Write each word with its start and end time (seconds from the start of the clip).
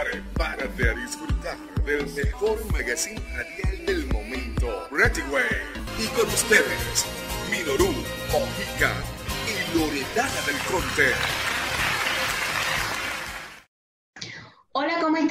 Prepárate 0.00 0.88
a 0.88 0.94
disfrutar 0.94 1.58
del 1.84 2.06
mejor 2.14 2.72
magazine 2.72 3.20
radial 3.36 3.84
del 3.84 4.06
momento, 4.06 4.88
Ready 4.90 5.20
Way. 5.30 5.44
Y 5.98 6.06
con 6.18 6.26
ustedes, 6.26 7.04
Minoru, 7.50 7.92
Mojica 8.32 8.94
y 9.46 9.76
Loredana 9.76 10.40
del 10.46 10.56
Conte. 10.70 11.59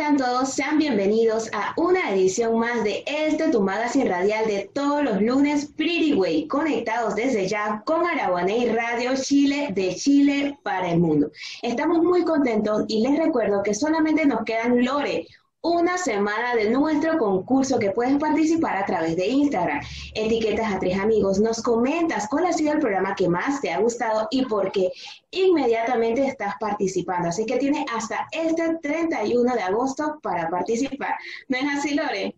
Hola, 0.10 0.18
¿cómo 0.18 0.26
están 0.26 0.36
todos? 0.36 0.54
Sean 0.56 0.78
bienvenidos 0.80 1.50
a 1.54 1.74
una 1.78 2.12
edición 2.12 2.58
más 2.58 2.84
de 2.84 3.04
este 3.06 3.50
Tu 3.50 3.62
Magazine 3.62 4.10
Radial 4.10 4.48
de 4.48 4.70
todos 4.74 5.04
los 5.04 5.22
lunes 5.22 5.68
Pretty 5.78 6.14
Way, 6.14 6.48
conectados 6.48 7.16
desde 7.16 7.48
ya 7.48 7.84
con 7.86 8.08
Araguaney 8.08 8.70
Radio 8.70 9.12
Chile 9.16 9.70
de 9.76 9.94
Chile 9.96 10.58
para 10.64 10.92
el 10.92 11.00
mundo. 11.00 11.30
Estamos 11.62 12.00
muy 12.00 12.24
contentos 12.24 12.86
y 12.88 13.02
les 13.02 13.20
recuerdo 13.20 13.62
que 13.62 13.76
solamente 13.76 14.26
nos 14.26 14.44
quedan 14.46 14.84
Lore, 14.84 15.28
una 15.62 15.98
semana 15.98 16.56
de 16.56 16.70
nuestro 16.70 17.18
concurso 17.18 17.80
que 17.80 17.92
puedes 17.92 18.18
participar 18.18 18.78
a 18.78 18.86
través 18.86 19.16
de 19.18 19.28
Instagram. 19.28 19.82
Etiquetas 20.14 20.74
a 20.74 20.80
tres 20.80 20.98
amigos, 20.98 21.40
nos 21.40 21.62
comentas 21.62 22.28
cuál 22.30 22.46
ha 22.46 22.54
sido 22.54 22.74
el 22.74 22.80
programa 22.80 23.16
que 23.16 23.28
más 23.28 23.60
te 23.60 23.72
ha 23.72 23.80
gustado 23.80 24.28
y 24.32 24.46
por 24.46 24.72
qué 24.72 24.90
inmediatamente 25.32 26.26
estás 26.26 26.56
participando. 26.60 27.30
Así 27.30 27.46
que 27.46 27.58
tienes 27.58 27.86
hasta 27.94 28.28
este 28.32 28.78
31 28.82 29.54
de 29.54 29.62
agosto 29.62 30.20
para 30.24 30.50
participar. 30.50 31.16
¿No 31.50 31.58
es 31.58 31.78
así, 31.78 31.94
Lore? 31.94 32.36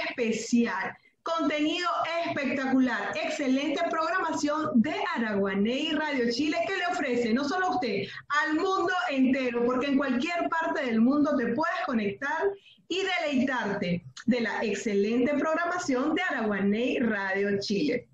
especial 0.07 0.97
Contenido 1.37 1.89
espectacular, 2.25 3.11
excelente 3.15 3.81
programación 3.89 4.81
de 4.81 4.95
Araguaney 5.15 5.91
Radio 5.91 6.31
Chile 6.31 6.57
que 6.67 6.77
le 6.77 6.85
ofrece 6.87 7.33
no 7.33 7.47
solo 7.47 7.67
a 7.67 7.75
usted, 7.75 8.03
al 8.41 8.55
mundo 8.55 8.93
entero, 9.09 9.63
porque 9.65 9.87
en 9.87 9.97
cualquier 9.97 10.49
parte 10.49 10.85
del 10.85 11.01
mundo 11.01 11.35
te 11.37 11.53
puedes 11.53 11.75
conectar 11.85 12.49
y 12.87 13.01
deleitarte 13.03 14.03
de 14.25 14.41
la 14.41 14.63
excelente 14.63 15.33
programación 15.35 16.15
de 16.15 16.21
Araguaney 16.23 16.99
Radio 16.99 17.59
Chile. 17.59 18.07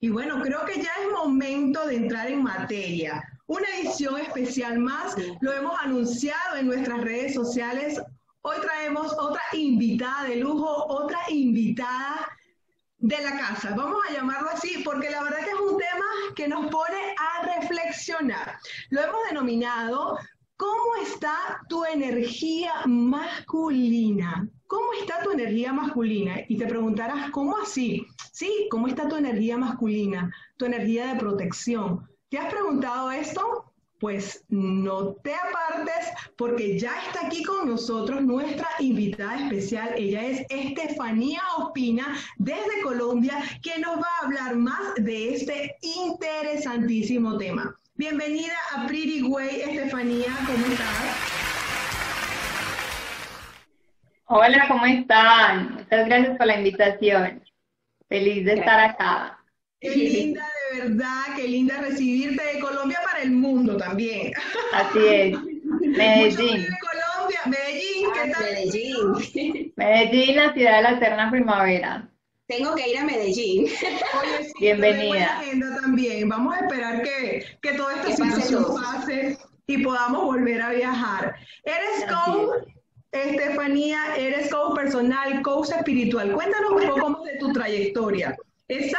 Y 0.00 0.08
bueno, 0.08 0.40
creo 0.42 0.64
que 0.64 0.76
ya 0.76 0.90
es 1.02 1.12
momento 1.12 1.86
de 1.86 1.96
entrar 1.96 2.28
en 2.28 2.42
materia. 2.42 3.22
Una 3.46 3.66
edición 3.78 4.18
especial 4.18 4.78
más, 4.78 5.14
lo 5.40 5.52
hemos 5.52 5.78
anunciado 5.80 6.56
en 6.56 6.66
nuestras 6.66 7.02
redes 7.02 7.34
sociales 7.34 8.00
Hoy 8.42 8.56
traemos 8.60 9.12
otra 9.18 9.42
invitada 9.52 10.24
de 10.24 10.36
lujo, 10.36 10.86
otra 10.88 11.18
invitada 11.28 12.28
de 12.98 13.22
la 13.22 13.38
casa. 13.38 13.74
Vamos 13.76 13.98
a 14.08 14.12
llamarlo 14.12 14.50
así 14.50 14.82
porque 14.84 15.10
la 15.10 15.22
verdad 15.22 15.44
que 15.44 15.50
es 15.50 15.60
un 15.60 15.78
tema 15.78 16.06
que 16.34 16.48
nos 16.48 16.66
pone 16.66 17.14
a 17.18 17.60
reflexionar. 17.60 18.58
Lo 18.90 19.00
hemos 19.00 19.20
denominado 19.28 20.18
¿Cómo 20.62 20.94
está 21.02 21.60
tu 21.68 21.84
energía 21.84 22.72
masculina? 22.86 24.48
¿Cómo 24.68 24.92
está 24.92 25.20
tu 25.20 25.32
energía 25.32 25.72
masculina? 25.72 26.36
Y 26.46 26.56
te 26.56 26.68
preguntarás, 26.68 27.32
¿cómo 27.32 27.56
así? 27.56 28.06
Sí, 28.30 28.68
¿cómo 28.70 28.86
está 28.86 29.08
tu 29.08 29.16
energía 29.16 29.58
masculina? 29.58 30.32
Tu 30.56 30.66
energía 30.66 31.12
de 31.12 31.18
protección. 31.18 32.08
¿Te 32.28 32.38
has 32.38 32.52
preguntado 32.52 33.10
esto? 33.10 33.71
Pues 34.02 34.44
no 34.48 35.14
te 35.22 35.32
apartes 35.32 36.10
porque 36.36 36.76
ya 36.76 36.90
está 37.06 37.24
aquí 37.24 37.44
con 37.44 37.68
nosotros 37.68 38.20
nuestra 38.20 38.66
invitada 38.80 39.36
especial. 39.44 39.94
Ella 39.96 40.26
es 40.26 40.44
Estefanía 40.50 41.40
Ospina 41.58 42.16
desde 42.36 42.82
Colombia, 42.82 43.38
que 43.62 43.78
nos 43.78 43.98
va 43.98 44.08
a 44.08 44.26
hablar 44.26 44.56
más 44.56 44.96
de 44.96 45.34
este 45.34 45.76
interesantísimo 45.82 47.38
tema. 47.38 47.78
Bienvenida 47.94 48.54
a 48.74 48.88
Pretty 48.88 49.22
Way, 49.22 49.60
Estefanía, 49.60 50.34
¿cómo 50.46 50.66
estás? 50.66 51.16
Hola, 54.24 54.64
¿cómo 54.66 54.84
están? 54.84 55.74
Muchas 55.74 56.06
gracias 56.06 56.38
por 56.38 56.46
la 56.48 56.58
invitación. 56.58 57.44
Feliz 58.08 58.44
de 58.46 58.54
estar 58.54 58.80
acá. 58.80 59.38
Qué 59.78 59.94
linda, 59.94 60.48
de 60.72 60.80
verdad, 60.80 61.24
qué 61.36 61.48
linda 61.48 61.80
recibirte 61.80 62.42
de 62.42 62.60
Colombia 62.60 62.98
para 63.04 63.22
el 63.22 63.32
mundo 63.32 63.76
también. 63.76 64.32
Así 64.72 64.98
es. 65.06 65.38
Medellín. 65.80 66.66
Colombia, 66.80 67.40
Medellín, 67.46 68.08
¿qué 68.14 68.32
tal? 68.32 68.42
Medellín. 68.42 69.72
Medellín, 69.76 70.36
la 70.36 70.52
ciudad 70.52 70.76
de 70.76 70.82
la 70.82 70.90
eterna 70.92 71.30
primavera. 71.30 72.08
Tengo 72.46 72.74
que 72.74 72.88
ir 72.88 72.98
a 72.98 73.04
Medellín. 73.04 73.64
Oye, 73.64 74.44
sí, 74.44 74.52
Bienvenida. 74.60 75.38
agenda 75.38 75.80
también. 75.80 76.28
Vamos 76.28 76.54
a 76.54 76.60
esperar 76.60 77.02
que, 77.02 77.44
que 77.60 77.72
toda 77.74 77.94
esta 77.94 78.16
situación 78.16 78.64
pase 78.74 79.38
y 79.66 79.78
podamos 79.82 80.24
volver 80.24 80.60
a 80.60 80.70
viajar. 80.70 81.34
Eres 81.64 82.10
coach, 82.10 82.68
Estefanía, 83.12 84.16
eres 84.16 84.50
coach 84.50 84.74
personal, 84.74 85.42
coach 85.42 85.70
espiritual. 85.70 86.32
Cuéntanos 86.32 86.72
un 86.72 86.88
poco 86.88 87.10
más 87.10 87.22
de 87.24 87.38
tu 87.38 87.52
trayectoria. 87.52 88.36
Esa, 88.72 88.98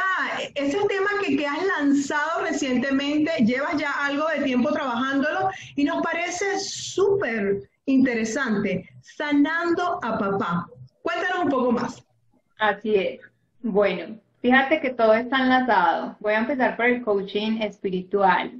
ese 0.54 0.78
tema 0.86 1.10
que, 1.20 1.36
que, 1.36 1.44
has 1.44 1.66
lanzado 1.66 2.42
recientemente, 2.42 3.32
llevas 3.44 3.76
ya 3.76 3.90
algo 4.06 4.28
de 4.28 4.44
tiempo 4.44 4.70
trabajándolo 4.70 5.50
y 5.74 5.82
nos 5.82 6.00
parece 6.00 6.60
súper 6.60 7.68
interesante, 7.84 8.88
sanando 9.00 9.98
a 10.00 10.16
papá. 10.16 10.68
Cuéntanos 11.02 11.44
un 11.46 11.50
poco 11.50 11.72
más. 11.72 12.06
Así 12.56 12.94
es. 12.94 13.20
Bueno, 13.62 14.20
fíjate 14.40 14.80
que 14.80 14.90
todo 14.90 15.12
está 15.12 15.38
enlazado. 15.42 16.16
Voy 16.20 16.34
a 16.34 16.38
empezar 16.38 16.76
por 16.76 16.86
el 16.86 17.02
coaching 17.02 17.60
espiritual, 17.60 18.52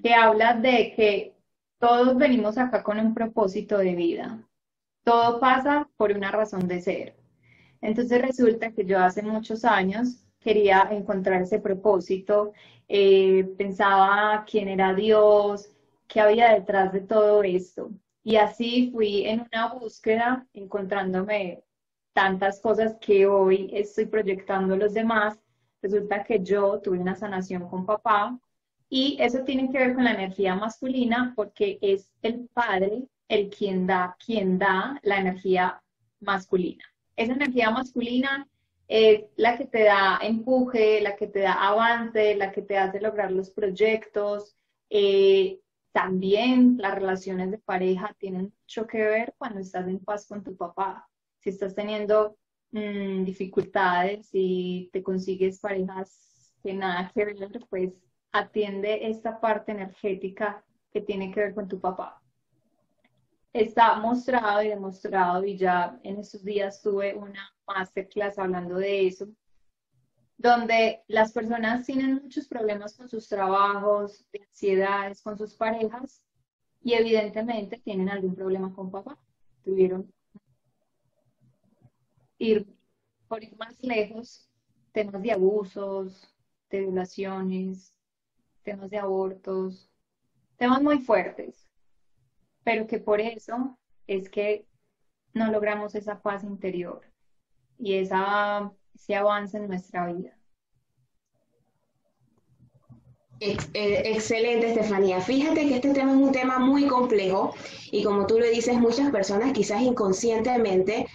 que 0.00 0.14
habla 0.14 0.54
de 0.54 0.94
que 0.94 1.34
todos 1.80 2.16
venimos 2.16 2.56
acá 2.56 2.84
con 2.84 3.00
un 3.00 3.14
propósito 3.14 3.78
de 3.78 3.96
vida. 3.96 4.38
Todo 5.02 5.40
pasa 5.40 5.88
por 5.96 6.12
una 6.12 6.30
razón 6.30 6.68
de 6.68 6.80
ser. 6.80 7.16
Entonces 7.80 8.22
resulta 8.22 8.70
que 8.70 8.84
yo 8.84 9.00
hace 9.00 9.22
muchos 9.22 9.64
años 9.64 10.22
quería 10.42 10.88
encontrar 10.90 11.42
ese 11.42 11.60
propósito, 11.60 12.52
eh, 12.88 13.44
pensaba 13.56 14.44
quién 14.48 14.68
era 14.68 14.94
Dios, 14.94 15.70
qué 16.08 16.20
había 16.20 16.52
detrás 16.52 16.92
de 16.92 17.00
todo 17.00 17.42
esto. 17.42 17.90
Y 18.24 18.36
así 18.36 18.90
fui 18.92 19.26
en 19.26 19.46
una 19.52 19.72
búsqueda, 19.74 20.46
encontrándome 20.52 21.64
tantas 22.12 22.60
cosas 22.60 22.96
que 23.00 23.26
hoy 23.26 23.70
estoy 23.72 24.06
proyectando 24.06 24.74
a 24.74 24.76
los 24.76 24.94
demás. 24.94 25.38
Resulta 25.80 26.22
que 26.24 26.40
yo 26.42 26.80
tuve 26.80 26.98
una 26.98 27.16
sanación 27.16 27.68
con 27.68 27.86
papá 27.86 28.38
y 28.88 29.16
eso 29.20 29.42
tiene 29.44 29.70
que 29.70 29.78
ver 29.78 29.94
con 29.94 30.04
la 30.04 30.12
energía 30.12 30.54
masculina 30.54 31.32
porque 31.34 31.78
es 31.80 32.12
el 32.22 32.48
padre 32.52 33.04
el 33.28 33.48
quien 33.48 33.86
da, 33.86 34.14
quien 34.24 34.58
da 34.58 35.00
la 35.02 35.18
energía 35.18 35.82
masculina. 36.20 36.84
Esa 37.16 37.32
energía 37.32 37.70
masculina 37.70 38.46
es 38.92 39.24
la 39.36 39.56
que 39.58 39.66
te 39.66 39.84
da 39.84 40.18
empuje, 40.22 41.00
la 41.00 41.16
que 41.16 41.26
te 41.28 41.40
da 41.40 41.54
avance, 41.68 42.34
la 42.36 42.52
que 42.52 42.62
te 42.62 42.78
hace 42.78 43.00
lograr 43.00 43.30
los 43.32 43.50
proyectos, 43.50 44.56
Eh, 44.94 45.60
también 45.92 46.76
las 46.78 46.94
relaciones 46.94 47.50
de 47.50 47.58
pareja 47.58 48.14
tienen 48.18 48.52
mucho 48.60 48.86
que 48.86 48.98
ver 49.02 49.34
cuando 49.38 49.60
estás 49.60 49.88
en 49.88 50.00
paz 50.00 50.26
con 50.26 50.42
tu 50.44 50.56
papá. 50.56 51.08
Si 51.40 51.48
estás 51.50 51.74
teniendo 51.74 52.36
mm, 52.72 53.24
dificultades 53.24 54.28
y 54.32 54.90
te 54.92 55.02
consigues 55.02 55.60
parejas 55.60 56.54
que 56.62 56.74
nada 56.74 57.10
que 57.14 57.24
ver, 57.24 57.36
pues 57.70 57.92
atiende 58.32 59.08
esta 59.10 59.40
parte 59.40 59.72
energética 59.72 60.64
que 60.92 61.00
tiene 61.00 61.30
que 61.32 61.40
ver 61.40 61.54
con 61.54 61.68
tu 61.68 61.80
papá. 61.80 62.21
Está 63.52 63.96
mostrado 63.96 64.62
y 64.62 64.68
demostrado, 64.68 65.44
y 65.44 65.56
ya 65.58 65.98
en 66.02 66.18
estos 66.18 66.42
días 66.42 66.80
tuve 66.80 67.14
una 67.14 67.52
masterclass 67.66 68.38
hablando 68.38 68.76
de 68.76 69.06
eso, 69.06 69.28
donde 70.38 71.02
las 71.06 71.32
personas 71.32 71.84
tienen 71.84 72.14
muchos 72.14 72.48
problemas 72.48 72.94
con 72.96 73.08
sus 73.08 73.28
trabajos, 73.28 74.24
de 74.32 74.42
ansiedades, 74.42 75.22
con 75.22 75.36
sus 75.36 75.54
parejas, 75.54 76.22
y 76.82 76.94
evidentemente 76.94 77.78
tienen 77.78 78.08
algún 78.08 78.34
problema 78.34 78.74
con 78.74 78.90
papá. 78.90 79.18
Tuvieron 79.62 80.12
ir 82.38 82.66
por 83.28 83.44
ir 83.44 83.56
más 83.56 83.80
lejos, 83.82 84.48
temas 84.92 85.22
de 85.22 85.32
abusos, 85.32 86.28
de 86.70 86.80
violaciones, 86.80 87.94
temas 88.62 88.90
de 88.90 88.98
abortos, 88.98 89.88
temas 90.56 90.82
muy 90.82 90.98
fuertes, 90.98 91.68
pero 92.64 92.86
que 92.86 92.98
por 92.98 93.20
eso 93.20 93.78
es 94.06 94.28
que 94.28 94.66
no 95.34 95.50
logramos 95.50 95.94
esa 95.94 96.20
paz 96.20 96.44
interior 96.44 97.02
y 97.78 97.94
esa, 97.94 98.70
ese 98.94 99.16
avance 99.16 99.56
en 99.56 99.68
nuestra 99.68 100.06
vida. 100.06 100.36
Eh, 103.40 103.56
excelente, 104.04 104.68
Estefanía. 104.68 105.20
Fíjate 105.20 105.66
que 105.66 105.74
este 105.74 105.92
tema 105.92 106.12
es 106.12 106.16
un 106.16 106.30
tema 106.30 106.60
muy 106.60 106.86
complejo 106.86 107.52
y 107.90 108.04
como 108.04 108.24
tú 108.24 108.38
lo 108.38 108.46
dices, 108.46 108.78
muchas 108.78 109.10
personas 109.10 109.52
quizás 109.52 109.82
inconscientemente 109.82 111.08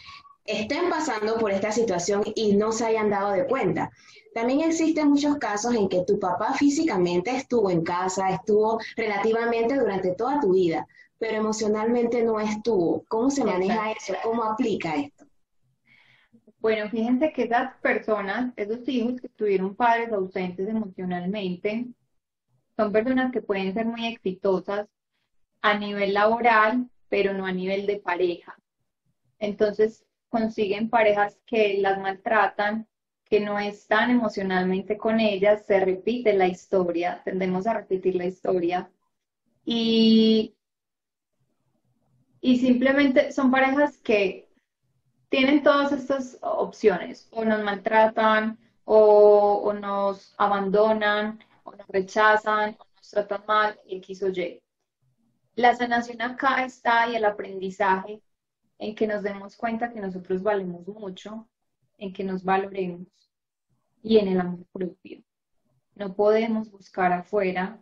estén 0.44 0.90
pasando 0.90 1.38
por 1.38 1.52
esta 1.52 1.72
situación 1.72 2.24
y 2.36 2.56
no 2.58 2.74
se 2.74 2.86
hayan 2.86 3.10
dado 3.10 3.32
de 3.32 3.46
cuenta. 3.48 3.92
También 4.34 4.62
existen 4.62 5.10
muchos 5.10 5.38
casos 5.38 5.74
en 5.74 5.88
que 5.88 6.04
tu 6.06 6.20
papá 6.20 6.54
físicamente 6.54 7.32
estuvo 7.32 7.70
en 7.70 7.84
casa, 7.84 8.30
estuvo 8.30 8.80
relativamente 8.98 9.76
durante 9.76 10.14
toda 10.14 10.42
tu 10.42 10.54
vida, 10.54 10.86
pero 11.19 11.38
emocionalmente 11.38 12.24
no 12.24 12.40
estuvo. 12.40 13.04
¿Cómo 13.08 13.30
se 13.30 13.44
maneja 13.44 13.92
eso? 13.92 14.14
¿Cómo 14.24 14.44
aplica 14.44 14.96
esto? 14.96 15.25
Bueno, 16.60 16.90
fíjense 16.90 17.31
que 17.31 17.44
esas 17.44 17.75
personas, 17.81 18.54
esos 18.56 18.88
hijos 18.90 19.22
que 19.22 19.30
tuvieron 19.30 19.75
padres 19.75 20.12
ausentes 20.12 20.68
emocionalmente, 20.68 21.88
son 22.75 22.92
personas 22.92 23.31
que 23.31 23.42
pueden 23.42 23.74
ser 23.74 23.86
muy 23.86 24.08
exitosas 24.08 24.88
a 25.62 25.78
nivel 25.78 26.14
laboral, 26.14 26.90
pero 27.10 27.34
no 27.34 27.46
a 27.46 27.52
nivel 27.52 27.86
de 27.88 28.00
pareja. 28.00 28.58
Entonces, 29.40 30.06
consiguen 30.30 30.90
parejas 30.90 31.40
que 31.46 31.78
las 31.80 32.00
maltratan, 32.00 32.88
que 33.25 33.40
no 33.40 33.60
están 33.60 34.10
emocionalmente 34.10 34.98
con 34.98 35.20
ellas, 35.20 35.66
se 35.66 35.80
repite 35.80 36.34
la 36.34 36.48
historia, 36.48 37.22
tendemos 37.24 37.68
a 37.68 37.74
repetir 37.74 38.16
la 38.16 38.25
historia. 38.25 38.90
Y, 39.66 40.56
y 42.48 42.60
simplemente 42.60 43.34
son 43.34 43.52
parejas 43.52 43.98
que 43.98 44.48
tienen 45.28 45.64
todas 45.64 45.92
estas 45.92 46.38
opciones, 46.40 47.28
o 47.32 47.44
nos 47.44 47.62
maltratan, 47.62 48.58
o, 48.86 49.74
nos 49.74 50.34
abandonan, 50.38 51.44
o 51.66 51.76
nos 51.76 51.86
rechazan, 51.90 52.78
o 52.80 52.86
nos 52.96 53.10
tratan 53.10 53.44
mal, 53.46 53.78
X 53.86 54.24
o 54.24 54.30
Y. 54.30 54.64
La 55.56 55.76
sanación 55.76 56.22
acá 56.22 56.64
está 56.64 57.10
y 57.10 57.18
el 57.18 57.26
aprendizaje 57.26 58.22
en 58.78 58.96
que 58.96 59.08
nos 59.08 59.24
demos 59.24 59.58
cuenta 59.58 59.92
que 59.92 60.00
nosotros 60.00 60.42
valemos 60.42 60.88
mucho, 60.88 61.50
en 61.98 62.14
que 62.14 62.24
nos 62.24 62.46
valoremos 62.46 63.10
y 64.02 64.20
en 64.20 64.30
el 64.30 64.40
amor 64.40 64.66
propio. 64.72 65.22
No 65.96 66.16
podemos 66.16 66.72
buscar 66.72 67.12
afuera 67.12 67.82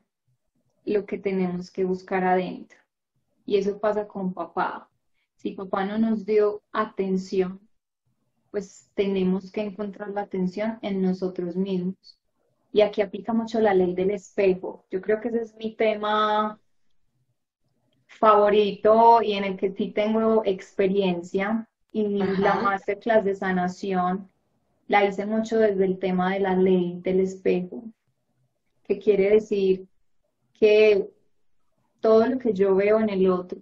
lo 0.86 1.06
que 1.06 1.20
tenemos 1.20 1.70
que 1.70 1.84
buscar 1.84 2.24
adentro. 2.24 2.85
Y 3.46 3.58
eso 3.58 3.80
pasa 3.80 4.08
con 4.08 4.34
papá. 4.34 4.90
Si 5.36 5.52
papá 5.52 5.86
no 5.86 5.98
nos 5.98 6.26
dio 6.26 6.64
atención, 6.72 7.60
pues 8.52 8.90
tenemos 8.96 9.52
que 9.52 9.62
encontrar 9.62 10.10
la 10.10 10.22
atención 10.22 10.80
en 10.82 11.02
nosotros 11.02 11.56
mismos. 11.56 12.18
Y 12.72 12.82
aquí 12.82 13.02
aplica 13.02 13.34
mucho 13.34 13.60
la 13.60 13.74
ley 13.74 13.94
del 13.94 14.12
espejo. 14.12 14.86
Yo 14.90 15.02
creo 15.02 15.22
que 15.22 15.30
ese 15.30 15.42
es 15.42 15.56
mi 15.56 15.76
tema 15.76 16.60
favorito 18.08 19.22
y 19.22 19.34
en 19.34 19.44
el 19.44 19.58
que 19.58 19.72
sí 19.72 19.92
tengo 19.92 20.44
experiencia 20.46 21.68
y 21.92 22.08
la 22.18 22.56
masterclass 22.56 23.24
de 23.24 23.36
sanación 23.36 24.30
la 24.88 25.06
hice 25.06 25.26
mucho 25.26 25.58
desde 25.58 25.86
el 25.86 26.00
tema 26.00 26.34
de 26.34 26.40
la 26.40 26.56
ley 26.56 27.00
del 27.02 27.22
espejo, 27.22 27.84
que 28.84 29.00
quiere 29.00 29.32
decir 29.32 29.88
que 30.54 31.10
todo 32.06 32.28
lo 32.28 32.38
que 32.38 32.54
yo 32.54 32.76
veo 32.76 33.00
en 33.00 33.10
el 33.10 33.30
otro, 33.30 33.60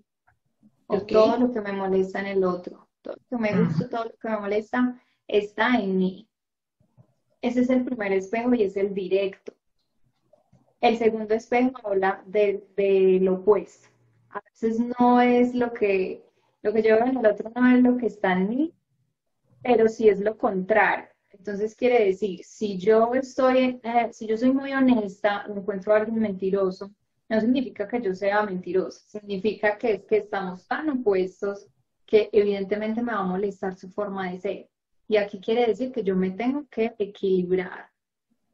o 0.88 1.00
todo 1.01 1.38
lo 1.38 1.51
que 1.54 1.62
me 1.62 1.72
molesta 1.72 2.19
en 2.19 2.28
el 2.28 2.44
otro, 2.44 2.90
todo 3.01 3.16
lo 3.16 3.38
que 3.38 3.42
me 3.42 3.63
gusta, 3.63 3.88
todo 3.90 4.04
lo 4.04 4.18
que 4.19 4.30
me 4.30 4.38
molesta, 4.38 5.01
está 5.28 5.78
en 5.78 5.98
mí. 5.98 6.28
Ese 7.42 7.62
es 7.62 7.69
el 7.69 7.86
primer 7.86 8.12
espejo 8.12 8.54
y 8.54 8.63
es 8.63 8.75
el 8.75 8.94
directo. 8.94 9.54
El 10.81 10.98
segundo 10.98 11.34
espejo 11.34 11.72
habla 11.86 12.22
de, 12.25 12.68
de 12.75 13.19
lo 13.22 13.36
opuesto 13.36 13.94
a 14.34 14.42
veces 14.42 14.80
no 15.00 15.22
es 15.22 15.54
lo 15.54 15.72
que, 15.74 16.24
lo 16.63 16.74
que 16.74 16.81
yo 16.81 16.95
veo 16.95 17.06
en 17.06 17.18
el 17.18 17.25
otro, 17.28 17.51
no 17.56 17.68
es 17.68 17.84
lo 17.84 17.98
que 17.98 18.07
está 18.07 18.34
en 18.34 18.50
mí, 18.50 18.74
pero 19.62 19.88
sí 19.88 20.10
es 20.10 20.19
lo 20.19 20.38
contrario. 20.38 21.07
Entonces 21.30 21.75
quiere 21.75 22.04
decir, 22.06 22.44
si 22.44 22.78
yo 22.78 23.13
estoy, 23.13 23.80
eh, 23.84 24.10
si 24.12 24.28
yo 24.28 24.38
soy 24.38 24.51
muy 24.51 24.74
honesta, 24.74 25.45
encuentro 25.48 25.94
a 25.94 25.98
alguien 25.98 26.19
mentiroso, 26.19 26.92
no 27.33 27.41
significa 27.41 27.88
que 27.88 28.00
yo 28.00 28.13
sea 28.13 28.44
mentirosa, 28.44 29.00
significa 29.07 29.77
que 29.77 29.94
es 29.94 30.03
que 30.03 30.18
estamos 30.18 30.68
tan 30.68 30.89
opuestos 30.89 31.68
que 32.06 32.30
evidentemente 32.31 33.01
me 33.01 33.12
va 33.12 33.19
a 33.19 33.24
molestar 33.24 33.75
su 33.75 33.89
forma 33.89 34.30
de 34.30 34.39
ser. 34.39 34.69
Y 35.07 35.18
aquí 35.18 35.39
quiere 35.39 35.65
decir 35.65 35.91
que 35.91 36.03
yo 36.03 36.15
me 36.15 36.30
tengo 36.31 36.68
que 36.69 36.94
equilibrar. 37.00 37.89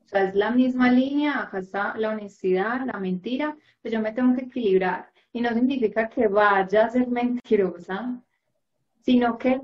O 0.06 0.08
sea, 0.08 0.30
es 0.30 0.36
la 0.36 0.52
misma 0.52 0.90
línea, 0.90 1.42
acá 1.42 1.60
está 1.60 1.98
la 1.98 2.12
honestidad, 2.12 2.86
la 2.86 3.00
mentira, 3.00 3.58
pues 3.82 3.94
yo 3.94 4.00
me 4.00 4.14
tengo 4.14 4.34
que 4.36 4.46
equilibrar. 4.46 5.12
Y 5.34 5.42
no 5.42 5.50
significa 5.54 6.08
que 6.08 6.28
vaya 6.28 6.86
a 6.86 6.90
ser 6.90 7.08
mentirosa, 7.08 8.18
sino 9.02 9.38
que, 9.38 9.62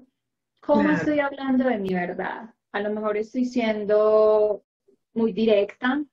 ¿cómo 0.59 0.89
estoy 0.89 1.19
hablando 1.19 1.63
de 1.69 1.77
mi 1.77 1.93
verdad? 1.93 2.53
A 2.73 2.81
lo 2.81 2.89
mejor 2.91 3.15
estoy 3.15 3.45
siendo 3.45 4.63
muy 5.13 5.31
directa, 5.31 6.03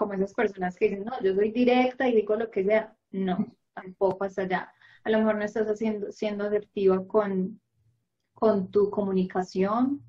como 0.00 0.14
esas 0.14 0.32
personas 0.32 0.76
que 0.76 0.88
dicen, 0.88 1.04
no, 1.04 1.12
yo 1.22 1.34
soy 1.34 1.50
directa 1.50 2.08
y 2.08 2.16
digo 2.16 2.34
lo 2.34 2.50
que 2.50 2.64
sea. 2.64 2.96
No, 3.10 3.54
tampoco 3.74 4.24
hasta 4.24 4.42
allá. 4.42 4.72
A 5.04 5.10
lo 5.10 5.18
mejor 5.18 5.34
no 5.36 5.44
estás 5.44 5.66
haciendo, 5.68 6.10
siendo 6.10 6.44
asertiva 6.44 7.06
con, 7.06 7.60
con 8.32 8.70
tu 8.70 8.88
comunicación, 8.88 10.02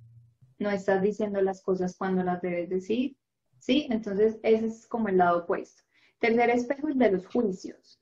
no 0.59 0.71
estás 0.71 1.01
diciendo 1.01 1.41
las 1.41 1.61
cosas 1.61 1.97
cuando 1.97 2.23
las 2.23 2.41
debes 2.41 2.69
decir, 2.69 3.17
¿sí? 3.59 3.87
Entonces, 3.89 4.39
ese 4.43 4.67
es 4.67 4.87
como 4.87 5.09
el 5.09 5.17
lado 5.17 5.39
opuesto. 5.39 5.83
Tercer 6.19 6.51
espejo 6.51 6.87
es 6.87 6.97
de 6.97 7.11
los 7.11 7.27
juicios. 7.27 7.99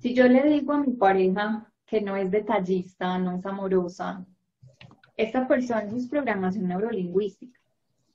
Si 0.00 0.12
yo 0.12 0.28
le 0.28 0.42
digo 0.50 0.74
a 0.74 0.82
mi 0.82 0.92
pareja 0.92 1.72
que 1.86 2.02
no 2.02 2.14
es 2.14 2.30
detallista, 2.30 3.18
no 3.18 3.38
es 3.38 3.46
amorosa, 3.46 4.26
esta 5.16 5.48
persona 5.48 5.84
en 5.84 5.98
su 5.98 6.10
programación 6.10 6.68
neurolingüística 6.68 7.58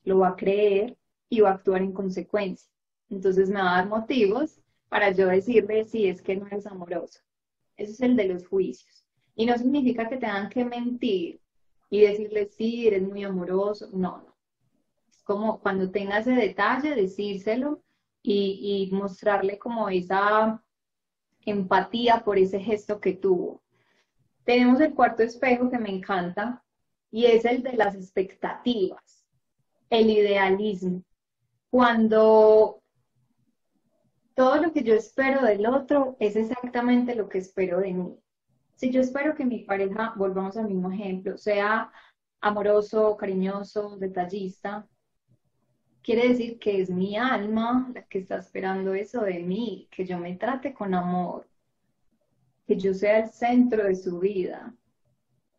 lo 0.04 0.20
va 0.20 0.30
a 0.30 0.36
creer 0.36 0.96
y 1.30 1.40
va 1.40 1.50
a 1.50 1.54
actuar 1.54 1.82
en 1.82 1.94
consecuencia. 1.94 2.75
Entonces 3.10 3.50
me 3.50 3.62
va 3.62 3.74
a 3.74 3.78
dar 3.78 3.88
motivos 3.88 4.62
para 4.90 5.12
yo 5.12 5.28
decirle 5.28 5.84
si 5.86 6.08
es 6.08 6.22
que 6.22 6.36
no 6.36 6.48
es 6.48 6.66
amorosa. 6.66 7.22
Ese 7.78 7.92
es 7.92 8.02
el 8.02 8.16
de 8.16 8.26
los 8.26 8.48
juicios. 8.48 9.08
Y 9.36 9.46
no 9.46 9.58
significa 9.58 10.08
que 10.08 10.18
tengan 10.18 10.50
que 10.50 10.64
mentir 10.64 11.42
y 11.90 12.02
decirle 12.02 12.48
sí, 12.48 12.88
eres 12.88 13.04
muy 13.04 13.24
amoroso. 13.24 13.90
No, 13.92 14.18
no. 14.18 14.36
Es 15.10 15.22
como 15.24 15.60
cuando 15.60 15.92
tenga 15.92 16.20
ese 16.20 16.32
detalle, 16.32 16.96
decírselo 16.96 17.84
y, 18.22 18.90
y 18.90 18.96
mostrarle 18.96 19.60
como 19.60 19.90
esa 19.90 20.64
empatía 21.46 22.24
por 22.24 22.38
ese 22.38 22.60
gesto 22.60 23.00
que 23.00 23.14
tuvo. 23.14 23.62
Tenemos 24.44 24.80
el 24.80 24.94
cuarto 24.94 25.24
espejo 25.24 25.70
que 25.70 25.80
me 25.80 25.90
encanta 25.90 26.64
y 27.12 27.26
es 27.26 27.46
el 27.46 27.64
de 27.64 27.74
las 27.74 27.96
expectativas, 27.96 29.26
el 29.90 30.10
idealismo. 30.10 31.04
Cuando 31.70 32.82
todo 34.36 34.58
lo 34.58 34.74
que 34.74 34.84
yo 34.84 34.94
espero 34.94 35.42
del 35.42 35.66
otro 35.66 36.18
es 36.20 36.36
exactamente 36.36 37.16
lo 37.16 37.28
que 37.30 37.40
espero 37.40 37.80
de 37.80 37.94
mí. 37.94 38.20
Si 38.76 38.92
yo 38.92 39.00
espero 39.02 39.34
que 39.34 39.46
mi 39.46 39.60
pareja, 39.60 40.14
volvamos 40.18 40.58
al 40.58 40.68
mismo 40.68 40.92
ejemplo, 40.92 41.38
sea 41.38 41.92
amoroso, 42.42 43.16
cariñoso, 43.16 43.98
detallista, 43.98 44.86
quiere 46.04 46.28
decir 46.30 46.60
que 46.60 46.82
es 46.82 46.90
mi 46.90 47.18
alma 47.18 47.90
la 47.96 48.04
que 48.04 48.20
está 48.20 48.38
esperando 48.38 48.94
eso 48.94 49.22
de 49.22 49.40
mí, 49.40 49.88
que 49.90 50.06
yo 50.06 50.20
me 50.20 50.36
trate 50.36 50.74
con 50.74 50.94
amor, 50.94 51.48
que 52.68 52.76
yo 52.78 52.94
sea 52.94 53.20
el 53.20 53.30
centro 53.30 53.86
de 53.86 53.96
su 53.96 54.20
vida, 54.20 54.76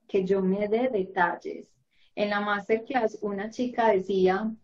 que 0.06 0.25
yo 0.25 0.42
me 0.42 0.68
dé 0.68 0.88
detalles. 0.88 1.73
En 2.14 2.30
la 2.30 2.40
masterclass 2.40 3.18
una 3.23 3.50
chica 3.50 3.88
decía, 3.88 4.54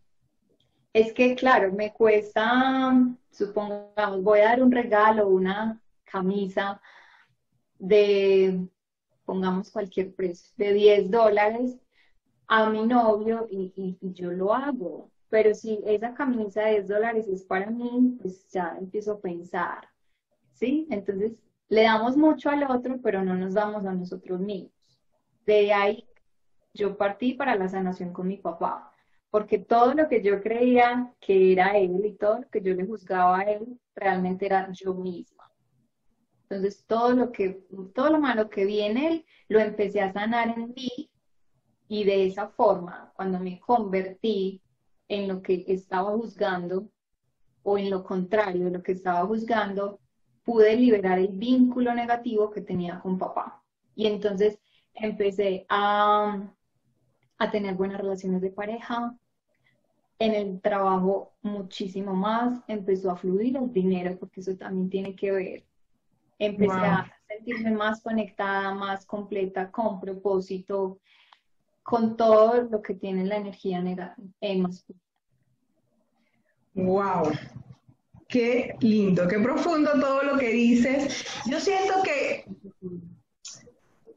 es 0.93 1.13
que 1.15 1.35
claro, 1.35 1.73
me 1.73 1.93
cuesta, 1.93 2.93
supongamos, 3.33 4.23
voy 4.23 4.41
a 4.41 4.45
dar 4.45 4.63
un 4.63 4.71
regalo, 4.71 5.29
una 5.29 5.81
camisa 6.05 6.81
de, 7.79 8.69
pongamos 9.25 9.71
cualquier 9.71 10.15
precio, 10.15 10.53
de 10.57 10.73
10 10.73 11.11
dólares 11.11 11.79
a 12.47 12.69
mi 12.71 12.87
novio 12.87 13.49
y, 13.51 13.97
yo 14.01 14.31
lo 14.31 14.55
hago. 14.55 15.11
Pero 15.29 15.55
si 15.55 15.81
esa 15.87 16.15
camisa 16.15 16.63
de 16.63 16.73
10 16.73 16.89
dólares 16.89 17.27
es 17.27 17.43
para 17.43 17.71
mí, 17.71 18.19
pues 18.21 18.49
ya 18.51 18.77
empiezo 18.79 19.13
a 19.13 19.21
pensar, 19.21 19.89
¿sí? 20.53 20.87
Entonces, 20.91 21.33
le 21.69 21.85
damos 21.85 22.17
mucho 22.17 22.51
al 22.51 22.71
otro, 22.71 23.01
pero 23.03 23.25
no 23.25 23.35
nos 23.35 23.55
damos 23.55 23.87
a 23.87 23.95
nosotros 23.95 24.41
mismos. 24.41 24.73
De 25.47 25.73
ahí 25.73 26.07
yo 26.75 26.97
partí 26.97 27.35
para 27.35 27.57
la 27.57 27.69
sanación 27.69 28.13
con 28.13 28.29
mi 28.29 28.37
papá, 28.37 28.92
porque 29.33 29.57
todo 29.57 29.95
lo 29.95 30.11
que 30.11 30.23
yo 30.23 30.43
creía 30.43 31.11
que 31.19 31.53
era 31.53 31.79
él 31.79 32.05
y 32.05 32.13
todo 32.19 32.41
lo 32.41 32.51
que 32.51 32.61
yo 32.61 32.75
le 32.75 32.85
juzgaba 32.85 33.39
a 33.39 33.43
él, 33.45 33.81
realmente 33.95 34.45
era 34.45 34.71
yo 34.73 34.93
misma. 34.93 35.51
Entonces, 36.43 36.85
todo 36.87 37.15
lo 37.15 37.33
que, 37.33 37.67
todo 37.95 38.11
lo 38.11 38.19
malo 38.21 38.51
que 38.51 38.67
vi 38.67 38.83
en 38.83 38.99
él, 38.99 39.25
lo 39.49 39.59
empecé 39.59 40.03
a 40.03 40.13
sanar 40.13 40.51
en 40.59 40.75
mí 40.75 41.11
y 41.89 42.05
de 42.05 42.27
esa 42.27 42.51
forma, 42.51 43.11
cuando 43.17 43.41
me 43.41 43.59
convertí 43.59 44.61
en 45.09 45.29
lo 45.29 45.41
que 45.41 45.65
estaba 45.67 46.11
juzgando 46.11 46.91
o 47.63 47.79
en 47.79 47.89
lo 47.89 48.05
contrario 48.05 48.67
de 48.67 48.73
lo 48.73 48.83
que 48.83 48.93
estaba 48.93 49.27
juzgando, 49.27 49.99
pude 50.45 50.77
liberar 50.77 51.19
el 51.19 51.29
vínculo 51.29 51.95
negativo 51.95 52.51
que 52.51 52.61
tenía 52.61 53.01
con 53.01 53.17
papá. 53.17 53.65
Y 53.95 54.09
entonces 54.09 54.59
empecé 54.93 55.65
a, 55.71 56.53
a 57.39 57.51
tener 57.51 57.77
buenas 57.77 57.99
relaciones 57.99 58.43
de 58.43 58.51
pareja. 58.51 59.17
En 60.23 60.35
el 60.37 60.61
trabajo 60.61 61.33
muchísimo 61.43 62.15
más, 62.15 62.61
empezó 62.69 63.11
a 63.11 63.17
fluir 63.17 63.57
el 63.57 63.73
dinero, 63.73 64.17
porque 64.21 64.41
eso 64.41 64.55
también 64.57 64.89
tiene 64.89 65.17
que 65.17 65.33
ver. 65.33 65.65
Empecé 66.39 66.77
a 66.77 67.13
sentirme 67.27 67.73
más 67.73 68.01
conectada, 68.01 68.73
más 68.73 69.05
completa, 69.05 69.69
con 69.73 70.01
propósito, 70.01 71.01
con 71.83 72.17
todo 72.17 72.63
lo 72.63 72.81
que 72.81 72.95
tiene 72.95 73.25
la 73.25 73.39
energía 73.39 73.81
negativa. 73.81 74.71
Wow, 76.75 77.33
qué 78.29 78.77
lindo, 78.79 79.27
qué 79.27 79.41
profundo 79.41 79.91
todo 80.01 80.23
lo 80.23 80.39
que 80.39 80.51
dices. 80.51 81.27
Yo 81.47 81.59
siento 81.59 81.95
que 82.05 82.45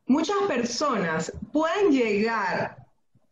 muchas 0.05 0.37
personas 0.47 1.33
pueden 1.51 1.91
llegar 1.91 2.84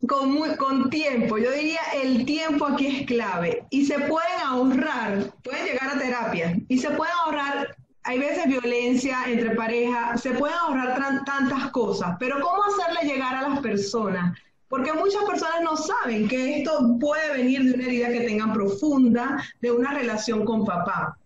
con, 0.07 0.55
con 0.57 0.89
tiempo, 0.89 1.37
yo 1.37 1.51
diría 1.51 1.81
el 2.01 2.25
tiempo 2.25 2.65
aquí 2.65 2.87
es 2.87 3.07
clave, 3.07 3.65
y 3.69 3.85
se 3.85 3.99
pueden 3.99 4.39
ahorrar, 4.45 5.31
pueden 5.43 5.65
llegar 5.65 5.89
a 5.89 5.99
terapia, 5.99 6.57
y 6.67 6.77
se 6.77 6.89
pueden 6.91 7.13
ahorrar 7.25 7.75
hay 8.03 8.19
veces 8.19 8.47
violencia 8.47 9.23
entre 9.27 9.55
pareja, 9.55 10.17
se 10.17 10.31
pueden 10.31 10.57
ahorrar 10.57 11.23
tantas 11.25 11.71
cosas, 11.71 12.15
pero 12.19 12.39
¿cómo 12.41 12.61
hacerle 12.63 13.09
llegar 13.09 13.35
a 13.35 13.49
las 13.49 13.59
personas? 13.61 14.37
Porque 14.67 14.91
muchas 14.91 15.23
personas 15.23 15.61
no 15.61 15.77
saben 15.77 16.27
que 16.27 16.57
esto 16.57 16.97
puede 16.99 17.31
venir 17.31 17.63
de 17.63 17.73
una 17.75 17.85
herida 17.85 18.09
que 18.09 18.21
tengan 18.21 18.53
profunda, 18.53 19.41
de 19.61 19.71
una 19.71 19.93
relación 19.93 20.43
con 20.45 20.65
papá. 20.65 21.17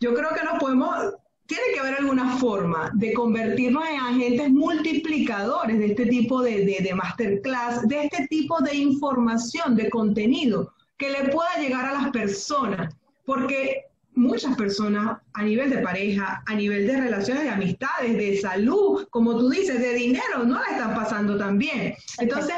Yo 0.00 0.12
creo 0.12 0.30
que 0.34 0.44
nos 0.44 0.58
podemos, 0.58 1.14
tiene 1.46 1.64
que 1.72 1.80
haber 1.80 1.94
alguna 1.94 2.36
forma 2.36 2.90
de 2.94 3.12
convertirnos 3.12 3.84
en 3.88 4.00
agentes 4.00 4.50
multiplicadores 4.50 5.78
de 5.78 5.86
este 5.86 6.06
tipo 6.06 6.42
de, 6.42 6.64
de, 6.64 6.78
de 6.82 6.94
masterclass, 6.94 7.86
de 7.88 8.04
este 8.04 8.26
tipo 8.28 8.60
de 8.60 8.74
información, 8.76 9.76
de 9.76 9.88
contenido 9.90 10.72
que 10.96 11.10
le 11.10 11.28
pueda 11.28 11.56
llegar 11.58 11.86
a 11.86 11.92
las 11.92 12.10
personas. 12.10 12.94
Porque 13.24 13.86
muchas 14.14 14.56
personas 14.56 15.18
a 15.34 15.42
nivel 15.42 15.70
de 15.70 15.78
pareja, 15.78 16.42
a 16.46 16.54
nivel 16.54 16.86
de 16.86 17.00
relaciones 17.00 17.44
de 17.44 17.50
amistades, 17.50 18.16
de 18.16 18.38
salud, 18.38 19.06
como 19.10 19.38
tú 19.38 19.50
dices, 19.50 19.78
de 19.78 19.92
dinero, 19.94 20.44
no 20.44 20.58
la 20.58 20.66
están 20.66 20.94
pasando 20.94 21.36
tan 21.36 21.58
bien. 21.58 21.94
Entonces, 22.18 22.56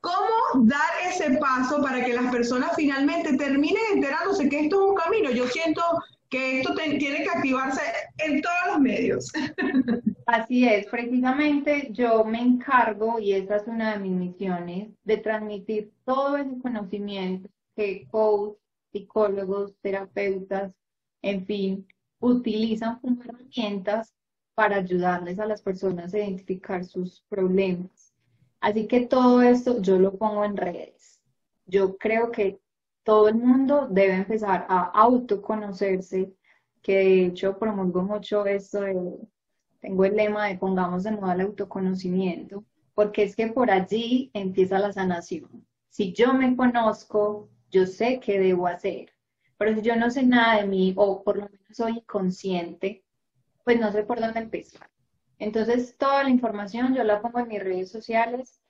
¿cómo 0.00 0.64
dar 0.66 0.90
ese 1.08 1.36
paso 1.38 1.82
para 1.82 2.04
que 2.04 2.14
las 2.14 2.30
personas 2.30 2.70
finalmente 2.76 3.36
terminen 3.36 3.82
enterándose 3.94 4.48
que 4.48 4.60
esto 4.60 4.82
es 4.82 4.90
un 4.90 4.94
camino? 4.94 5.30
Yo 5.30 5.46
siento 5.48 5.82
que 6.34 6.60
esto 6.60 6.74
tiene 6.74 7.22
que 7.22 7.30
activarse 7.30 7.80
en 8.18 8.42
todos 8.42 8.66
los 8.66 8.80
medios. 8.80 9.32
Así 10.26 10.66
es, 10.66 10.86
precisamente 10.86 11.88
yo 11.92 12.24
me 12.24 12.40
encargo, 12.40 13.20
y 13.20 13.34
esa 13.34 13.56
es 13.56 13.68
una 13.68 13.92
de 13.92 14.00
mis 14.00 14.12
misiones, 14.12 14.88
de 15.04 15.18
transmitir 15.18 15.92
todo 16.04 16.36
ese 16.36 16.58
conocimiento 16.60 17.48
que 17.76 18.08
coach, 18.10 18.56
psicólogos, 18.90 19.74
terapeutas, 19.80 20.72
en 21.22 21.46
fin, 21.46 21.86
utilizan 22.18 22.98
como 22.98 23.22
herramientas 23.22 24.12
para 24.54 24.76
ayudarles 24.76 25.38
a 25.38 25.46
las 25.46 25.62
personas 25.62 26.14
a 26.14 26.18
identificar 26.18 26.84
sus 26.84 27.22
problemas. 27.28 28.12
Así 28.60 28.88
que 28.88 29.06
todo 29.06 29.40
esto 29.42 29.80
yo 29.80 29.98
lo 29.98 30.16
pongo 30.16 30.44
en 30.44 30.56
redes. 30.56 31.20
Yo 31.66 31.96
creo 31.96 32.32
que 32.32 32.58
todo 33.04 33.28
el 33.28 33.36
mundo 33.36 33.86
debe 33.88 34.14
empezar 34.14 34.66
a 34.68 34.84
autoconocerse, 34.86 36.34
que 36.82 36.96
de 36.96 37.26
hecho 37.26 37.58
promulgo 37.58 38.02
mucho 38.02 38.46
esto 38.46 38.80
tengo 39.80 40.04
el 40.06 40.16
lema 40.16 40.46
de 40.46 40.56
pongamos 40.56 41.04
de 41.04 41.10
nuevo 41.10 41.30
el 41.30 41.42
autoconocimiento, 41.42 42.64
porque 42.94 43.22
es 43.24 43.36
que 43.36 43.48
por 43.48 43.70
allí 43.70 44.30
empieza 44.32 44.78
la 44.78 44.92
sanación. 44.92 45.66
Si 45.90 46.12
yo 46.14 46.32
me 46.32 46.56
conozco, 46.56 47.50
yo 47.70 47.86
sé 47.86 48.18
qué 48.18 48.40
debo 48.40 48.66
hacer. 48.66 49.12
Pero 49.58 49.74
si 49.74 49.82
yo 49.82 49.94
no 49.96 50.10
sé 50.10 50.22
nada 50.24 50.60
de 50.60 50.66
mí, 50.66 50.94
o 50.96 51.22
por 51.22 51.36
lo 51.36 51.48
menos 51.50 51.76
soy 51.76 52.00
consciente, 52.02 53.04
pues 53.62 53.78
no 53.78 53.92
sé 53.92 54.02
por 54.04 54.20
dónde 54.20 54.40
empezar. 54.40 54.90
Entonces, 55.38 55.96
toda 55.98 56.24
la 56.24 56.30
información 56.30 56.94
yo 56.94 57.04
la 57.04 57.20
pongo 57.20 57.40
en 57.40 57.48
mis 57.48 57.62
redes 57.62 57.90
sociales. 57.90 58.60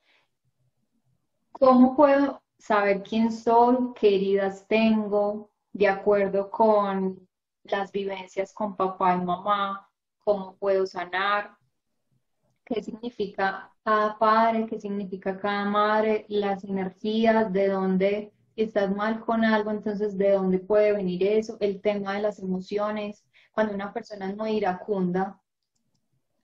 ¿Cómo 1.52 1.96
puedo 1.96 2.43
saber 2.58 3.02
quién 3.02 3.32
soy, 3.32 3.76
qué 3.94 4.14
heridas 4.16 4.66
tengo, 4.66 5.50
de 5.72 5.88
acuerdo 5.88 6.50
con 6.50 7.28
las 7.64 7.90
vivencias 7.92 8.52
con 8.52 8.76
papá 8.76 9.16
y 9.16 9.24
mamá? 9.24 9.88
¿Cómo 10.18 10.56
puedo 10.56 10.86
sanar? 10.86 11.56
¿Qué 12.64 12.82
significa 12.82 13.70
cada 13.84 14.18
padre? 14.18 14.66
¿Qué 14.66 14.80
significa 14.80 15.38
cada 15.38 15.64
madre? 15.66 16.24
Las 16.28 16.64
energías, 16.64 17.52
de 17.52 17.68
dónde 17.68 18.32
estás 18.56 18.94
mal 18.94 19.20
con 19.20 19.44
algo, 19.44 19.70
entonces 19.70 20.16
de 20.16 20.30
dónde 20.32 20.58
puede 20.58 20.92
venir 20.92 21.22
eso, 21.24 21.56
el 21.60 21.80
tema 21.80 22.14
de 22.14 22.22
las 22.22 22.38
emociones, 22.38 23.24
cuando 23.52 23.74
una 23.74 23.92
persona 23.92 24.30
es 24.30 24.36
muy 24.36 24.52
iracunda, 24.52 25.40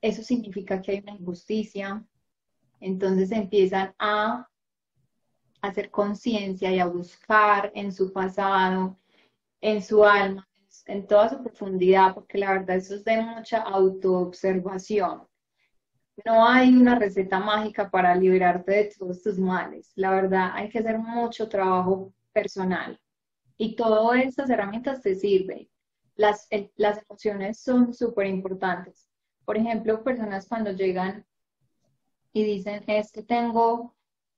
eso 0.01 0.23
significa 0.23 0.81
que 0.81 0.91
hay 0.91 0.99
una 0.99 1.15
injusticia, 1.15 2.03
entonces 2.79 3.31
empiezan 3.31 3.93
a 3.99 4.47
hacer 5.61 5.91
conciencia 5.91 6.71
y 6.71 6.79
a 6.79 6.87
buscar 6.87 7.71
en 7.75 7.91
su 7.91 8.11
pasado, 8.11 8.97
en 9.61 9.81
su 9.81 10.03
alma, 10.03 10.47
en 10.87 11.07
toda 11.07 11.29
su 11.29 11.43
profundidad, 11.43 12.13
porque 12.13 12.37
la 12.37 12.51
verdad 12.51 12.77
eso 12.77 12.95
es 12.95 13.03
de 13.03 13.21
mucha 13.21 13.61
autoobservación. 13.61 15.27
No 16.25 16.45
hay 16.45 16.75
una 16.75 16.99
receta 16.99 17.39
mágica 17.39 17.89
para 17.89 18.15
liberarte 18.15 18.71
de 18.71 18.91
todos 18.97 19.23
tus 19.23 19.39
males. 19.39 19.91
La 19.95 20.11
verdad, 20.11 20.51
hay 20.53 20.69
que 20.69 20.79
hacer 20.79 20.97
mucho 20.99 21.47
trabajo 21.47 22.13
personal. 22.31 22.99
Y 23.57 23.75
todas 23.75 24.23
estas 24.23 24.49
herramientas 24.49 25.01
te 25.01 25.15
sirven. 25.15 25.69
Las, 26.15 26.47
emociones 26.51 27.59
son 27.59 27.93
súper 27.93 28.27
importantes. 28.27 29.07
Por 29.45 29.57
ejemplo, 29.57 30.03
personas 30.03 30.47
cuando 30.47 30.71
llegan 30.71 31.25
y 32.33 32.43
dicen, 32.43 32.83
es 32.87 33.11
que 33.11 33.23
tengo 33.23 33.95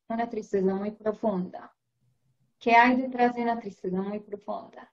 una 0.10 0.29
tristeza 0.29 0.74
muy 0.74 0.91
profunda. 0.91 1.74
¿Qué 2.60 2.75
hay 2.75 2.95
detrás 2.95 3.36
de 3.36 3.43
una 3.43 3.60
tristeza 3.60 4.01
muy 4.01 4.19
profunda? 4.19 4.91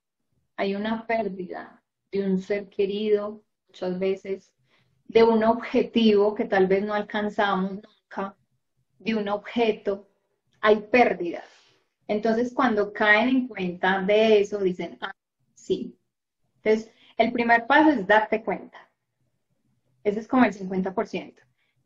Hay 0.57 0.75
una 0.75 1.07
pérdida 1.07 1.83
de 2.11 2.25
un 2.25 2.41
ser 2.41 2.69
querido, 2.69 3.43
muchas 3.69 3.99
veces 3.99 4.53
de 5.11 5.25
un 5.25 5.43
objetivo 5.43 6.35
que 6.37 6.45
tal 6.45 6.69
vez 6.69 6.85
no 6.85 6.95
alcanzamos 6.95 7.73
nunca, 7.73 8.37
de 9.01 9.17
un 9.17 9.29
objeto, 9.29 10.09
hay 10.61 10.77
pérdidas. 10.77 11.45
Entonces, 12.07 12.53
cuando 12.55 12.93
caen 12.93 13.29
en 13.29 13.49
cuenta 13.49 14.03
de 14.03 14.41
eso, 14.41 14.59
dicen, 14.59 14.99
ah, 15.01 15.13
sí. 15.55 15.99
Entonces, 16.63 16.93
el 17.17 17.33
primer 17.33 17.67
paso 17.67 17.91
es 17.91 18.07
darte 18.07 18.43
cuenta. 18.45 18.89
Ese 20.05 20.21
es 20.21 20.29
como 20.29 20.45
el 20.45 20.53
50%. 20.53 21.35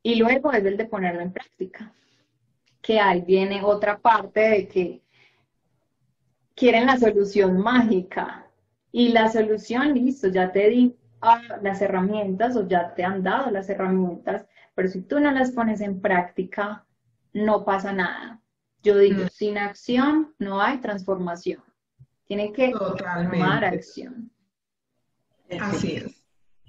Y 0.03 0.17
luego 0.17 0.53
es 0.53 0.65
el 0.65 0.77
de 0.77 0.85
ponerlo 0.85 1.23
en 1.23 1.33
práctica. 1.33 1.95
Que 2.85 3.01
ahí 3.01 3.23
viene 3.23 3.65
otra 3.65 3.99
parte 3.99 4.41
de 4.41 4.69
que 4.69 5.03
quieren 6.55 6.87
la 6.87 6.99
solución 6.99 7.59
mágica. 7.59 8.47
Y 8.93 9.09
la 9.09 9.29
solución, 9.31 9.95
listo, 9.95 10.29
ya 10.29 10.53
te 10.53 10.69
di 10.69 10.97
ah, 11.21 11.41
las 11.63 11.81
herramientas 11.81 12.57
o 12.57 12.69
ya 12.69 12.95
te 12.95 13.03
han 13.03 13.23
dado 13.23 13.51
las 13.51 13.69
herramientas, 13.71 14.47
pero 14.75 14.89
si 14.89 15.01
tú 15.01 15.19
no 15.19 15.31
las 15.31 15.51
pones 15.51 15.81
en 15.81 16.01
práctica, 16.01 16.85
no 17.33 17.65
pasa 17.65 17.93
nada. 17.93 18.41
Yo 18.83 18.99
digo, 18.99 19.25
mm. 19.25 19.29
sin 19.29 19.59
acción 19.59 20.35
no 20.39 20.61
hay 20.61 20.79
transformación. 20.79 21.65
Tiene 22.27 22.53
que 22.53 22.71
tomar 22.71 23.65
acción. 23.65 24.31
Así 25.61 25.97
es. 25.97 26.24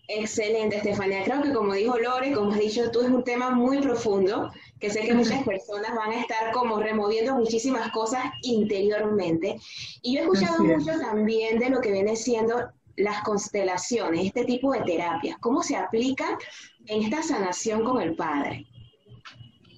Excelente, 0.07 0.77
Estefanía. 0.77 1.23
Creo 1.23 1.41
que 1.41 1.53
como 1.53 1.73
dijo 1.73 1.97
Lore, 1.97 2.33
como 2.33 2.51
has 2.51 2.59
dicho 2.59 2.91
tú, 2.91 3.01
es 3.01 3.09
un 3.09 3.23
tema 3.23 3.49
muy 3.51 3.79
profundo, 3.79 4.51
que 4.79 4.89
sé 4.89 5.01
que 5.01 5.13
muchas 5.13 5.43
personas 5.43 5.95
van 5.95 6.11
a 6.11 6.21
estar 6.21 6.51
como 6.51 6.79
removiendo 6.79 7.35
muchísimas 7.35 7.91
cosas 7.91 8.23
interiormente. 8.43 9.57
Y 10.03 10.13
yo 10.13 10.19
he 10.19 10.23
escuchado 10.23 10.63
mucho 10.63 10.99
también 10.99 11.57
de 11.57 11.69
lo 11.69 11.81
que 11.81 11.91
viene 11.91 12.15
siendo 12.15 12.69
las 12.97 13.23
constelaciones, 13.23 14.27
este 14.27 14.45
tipo 14.45 14.71
de 14.73 14.81
terapias. 14.81 15.37
¿Cómo 15.39 15.63
se 15.63 15.75
aplica 15.75 16.37
en 16.85 17.03
esta 17.03 17.23
sanación 17.23 17.83
con 17.83 18.01
el 18.01 18.15
Padre? 18.15 18.67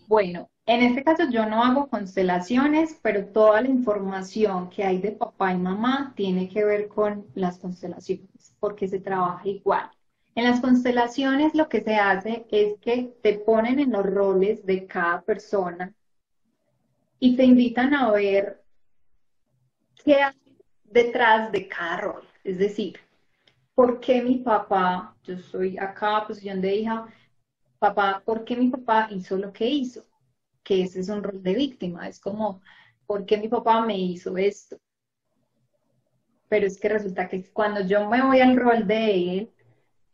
Bueno, 0.08 0.50
en 0.66 0.84
este 0.84 1.04
caso 1.04 1.24
yo 1.32 1.46
no 1.46 1.64
hago 1.64 1.88
constelaciones, 1.88 2.98
pero 3.02 3.26
toda 3.28 3.62
la 3.62 3.70
información 3.70 4.70
que 4.70 4.84
hay 4.84 5.00
de 5.00 5.14
papá 5.14 5.54
y 5.54 5.58
mamá 5.58 6.14
tiene 6.16 6.50
que 6.50 6.66
ver 6.66 6.90
con 6.90 7.26
las 7.34 7.58
constelaciones, 7.58 8.54
porque 8.60 8.88
se 8.88 9.00
trabaja 9.00 9.48
igual. 9.48 9.90
En 10.38 10.44
las 10.44 10.62
constelaciones 10.62 11.56
lo 11.56 11.68
que 11.68 11.82
se 11.82 11.96
hace 11.96 12.46
es 12.52 12.78
que 12.80 13.12
te 13.24 13.40
ponen 13.40 13.80
en 13.80 13.92
los 13.92 14.06
roles 14.06 14.64
de 14.68 14.86
cada 14.86 15.24
persona 15.24 15.96
y 17.20 17.36
te 17.36 17.44
invitan 17.44 17.96
a 17.96 18.12
ver 18.12 18.64
qué 20.06 20.22
hay 20.22 20.36
detrás 20.84 21.52
de 21.52 21.68
cada 21.68 22.02
rol. 22.02 22.24
Es 22.44 22.60
decir, 22.60 23.00
¿por 23.74 24.00
qué 24.00 24.22
mi 24.22 24.36
papá, 24.36 25.18
yo 25.24 25.40
soy 25.40 25.76
acá, 25.80 26.28
posición 26.28 26.62
de 26.62 26.76
hija, 26.76 27.08
papá, 27.80 28.22
¿por 28.24 28.46
qué 28.46 28.56
mi 28.56 28.70
papá 28.70 29.08
hizo 29.10 29.38
lo 29.38 29.52
que 29.52 29.66
hizo? 29.66 30.06
Que 30.62 30.84
ese 30.84 31.00
es 31.00 31.10
un 31.10 31.24
rol 31.24 31.42
de 31.42 31.56
víctima, 31.56 32.08
es 32.08 32.20
como, 32.20 32.62
¿por 33.08 33.26
qué 33.26 33.40
mi 33.40 33.48
papá 33.48 33.84
me 33.84 33.98
hizo 33.98 34.38
esto? 34.38 34.78
Pero 36.48 36.68
es 36.68 36.80
que 36.80 36.90
resulta 36.90 37.28
que 37.28 37.52
cuando 37.52 37.82
yo 37.82 38.08
me 38.08 38.22
voy 38.22 38.40
al 38.40 38.56
rol 38.56 38.86
de 38.86 39.38
él, 39.40 39.52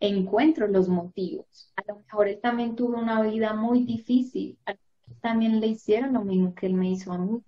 encuentro 0.07 0.67
los 0.67 0.89
motivos. 0.89 1.71
A 1.77 1.83
lo 1.87 1.99
mejor 1.99 2.27
él 2.27 2.39
también 2.41 2.75
tuvo 2.75 2.97
una 2.97 3.21
vida 3.21 3.53
muy 3.53 3.85
difícil, 3.85 4.57
a 4.65 4.71
lo 4.71 4.77
mejor 4.77 5.21
también 5.21 5.59
le 5.61 5.67
hicieron 5.67 6.13
lo 6.13 6.21
mismo 6.21 6.53
que 6.53 6.65
él 6.65 6.73
me 6.73 6.89
hizo 6.91 7.13
a 7.13 7.17
mí. 7.17 7.41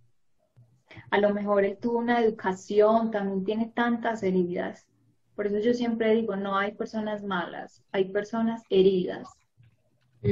A 1.11 1.17
lo 1.17 1.33
mejor 1.33 1.65
él 1.65 1.77
tuvo 1.77 1.97
una 1.97 2.21
educación, 2.21 3.11
también 3.11 3.43
tiene 3.43 3.71
tantas 3.75 4.23
heridas. 4.23 4.87
Por 5.35 5.47
eso 5.47 5.59
yo 5.59 5.73
siempre 5.73 6.15
digo, 6.15 6.37
no 6.37 6.57
hay 6.57 6.71
personas 6.71 7.23
malas, 7.23 7.83
hay 7.91 8.05
personas 8.05 8.63
heridas, 8.69 9.27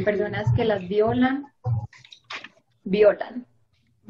personas 0.06 0.52
que 0.54 0.64
las 0.64 0.88
violan, 0.88 1.46
violan, 2.86 3.46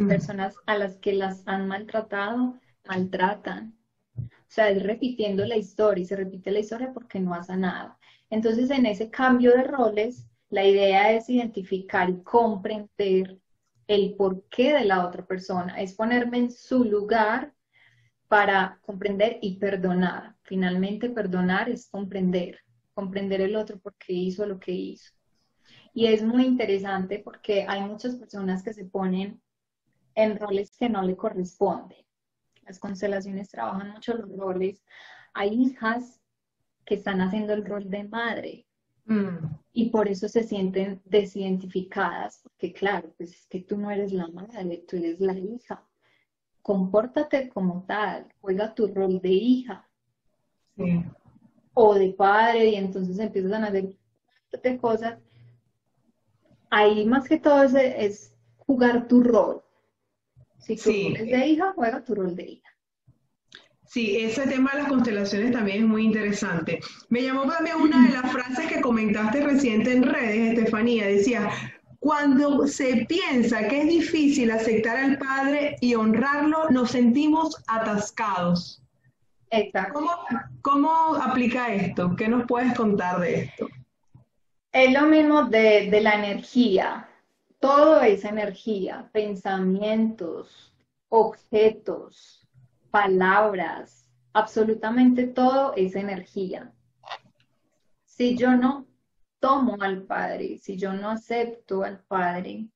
personas 0.08 0.56
a 0.68 0.78
las 0.78 0.98
que 0.98 1.14
las 1.14 1.48
han 1.48 1.68
maltratado, 1.68 2.60
maltratan. 2.88 3.76
O 4.16 4.56
sea, 4.56 4.70
es 4.70 4.84
repitiendo 4.84 5.46
la 5.46 5.58
historia 5.58 6.04
y 6.04 6.06
se 6.06 6.16
repite 6.16 6.52
la 6.52 6.60
historia 6.60 6.94
porque 6.94 7.20
no 7.20 7.34
ha 7.34 7.42
sanado. 7.42 7.98
Entonces, 8.34 8.72
en 8.72 8.88
ese 8.88 9.12
cambio 9.12 9.52
de 9.52 9.62
roles, 9.62 10.26
la 10.50 10.66
idea 10.66 11.12
es 11.12 11.30
identificar 11.30 12.10
y 12.10 12.24
comprender 12.24 13.38
el 13.86 14.16
porqué 14.16 14.74
de 14.74 14.86
la 14.86 15.06
otra 15.06 15.24
persona, 15.24 15.80
es 15.80 15.94
ponerme 15.94 16.40
en 16.40 16.52
su 16.52 16.84
lugar 16.84 17.54
para 18.28 18.80
comprender 18.82 19.38
y 19.40 19.60
perdonar. 19.60 20.36
Finalmente, 20.42 21.12
perdonar 21.12 21.70
es 21.70 21.88
comprender, 21.92 22.58
comprender 22.96 23.40
el 23.40 23.56
otro 23.56 23.80
porque 23.80 24.14
hizo 24.14 24.48
lo 24.48 24.60
que 24.60 24.72
hizo. 24.72 25.12
Y 25.94 26.08
es 26.08 26.24
muy 26.24 26.46
interesante 26.46 27.20
porque 27.20 27.68
hay 27.70 27.82
muchas 27.84 28.16
personas 28.16 28.64
que 28.64 28.74
se 28.74 28.86
ponen 28.86 29.44
en 30.16 30.40
roles 30.40 30.76
que 30.76 30.90
no 30.90 31.04
le 31.04 31.16
corresponden. 31.16 32.04
Las 32.66 32.80
constelaciones 32.80 33.50
trabajan 33.50 33.92
mucho 33.92 34.16
los 34.16 34.36
roles. 34.36 34.84
Hay 35.36 35.50
hijas 35.50 36.23
que 36.86 36.96
están 36.96 37.22
haciendo 37.22 37.54
el 37.54 37.66
rol 37.66 37.90
de 37.90 38.04
madre. 38.04 38.66
Mm. 39.06 39.56
Y 39.74 39.90
por 39.90 40.08
eso 40.08 40.28
se 40.30 40.44
sienten 40.44 41.02
desidentificadas, 41.06 42.40
porque 42.44 42.74
claro, 42.74 43.14
pues 43.18 43.32
es 43.32 43.48
que 43.48 43.62
tú 43.62 43.78
no 43.78 43.92
eres 43.92 44.14
la 44.14 44.28
madre, 44.28 44.84
tú 44.88 44.98
eres 44.98 45.20
la 45.20 45.34
hija. 45.34 45.84
Compórtate 46.62 47.50
como 47.50 47.84
tal, 47.86 48.28
juega 48.40 48.74
tu 48.74 48.88
rol 48.88 49.20
de 49.20 49.30
hija. 49.30 49.90
O 51.74 51.96
de 51.96 52.14
padre, 52.14 52.70
y 52.70 52.76
entonces 52.76 53.20
empiezan 53.20 53.64
a 53.64 53.68
hacer 53.68 54.80
cosas. 54.80 55.20
Ahí 56.70 57.06
más 57.06 57.28
que 57.28 57.40
todo 57.40 57.64
es, 57.64 58.36
jugar 58.58 59.08
tu 59.08 59.22
rol. 59.22 59.62
Si 60.60 60.78
tú 60.78 60.90
eres 60.90 61.26
de 61.26 61.48
hija, 61.48 61.74
juega 61.76 62.04
tu 62.04 62.16
rol 62.16 62.36
de 62.36 62.44
hija. 62.44 62.70
Sí, 63.86 64.18
ese 64.18 64.48
tema 64.48 64.72
de 64.72 64.80
las 64.80 64.88
constelaciones 64.88 65.52
también 65.52 65.84
es 65.84 65.88
muy 65.88 66.06
interesante. 66.06 66.80
Me 67.10 67.22
llamó 67.22 67.46
también 67.46 67.78
una 67.78 68.08
de 68.08 68.14
las 68.14 68.32
frases 68.32 68.68
que 68.68 68.82
comentaste 68.82 69.44
reciente 69.44 69.94
en 69.94 70.04
redes, 70.04 70.58
Estefanía, 70.58 71.08
decía, 71.08 71.50
cuando 72.00 72.68
se 72.68 73.06
piensa 73.08 73.68
que 73.68 73.82
es 73.82 73.88
difícil 73.88 74.52
aceptar 74.52 74.98
al 74.98 75.18
Padre 75.18 75.78
y 75.80 75.96
honrarlo, 75.96 76.70
nos 76.70 76.92
sentimos 76.92 77.56
atascados. 77.68 78.82
Exacto. 79.52 79.94
¿Cómo, 79.94 80.12
cómo 80.62 81.16
aplica 81.16 81.74
esto? 81.74 82.16
¿Qué 82.18 82.28
nos 82.28 82.46
puedes 82.48 82.74
contar 82.74 83.20
de 83.20 83.44
esto? 83.44 83.68
Es 84.72 84.92
lo 84.92 85.04
mismo 85.04 85.44
de, 85.44 85.90
de 85.92 86.02
la 86.02 86.16
energía. 86.16 87.08
Todo 87.60 88.02
es 88.02 88.26
energía, 88.26 89.08
pensamientos, 89.14 90.74
objetos, 91.10 92.43
palabras, 92.94 94.06
absolutamente 94.34 95.26
todo 95.26 95.74
es 95.76 95.96
energía. 95.96 96.72
Si 98.06 98.38
yo 98.38 98.56
no 98.56 98.86
tomo 99.40 99.78
al 99.82 100.04
Padre, 100.04 100.60
si 100.60 100.78
yo 100.78 100.94
no 100.94 101.10
acepto 101.10 101.82
al 101.82 102.02
Padre, 102.02 102.68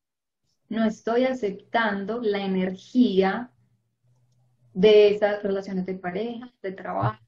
no 0.69 0.85
estoy 0.85 1.25
aceptando 1.25 2.19
la 2.19 2.39
energía 2.39 3.51
de 4.73 5.09
esas 5.09 5.43
relaciones 5.43 5.85
de 5.85 5.93
pareja, 5.93 6.51
de 6.63 6.71
trabajo, 6.71 7.23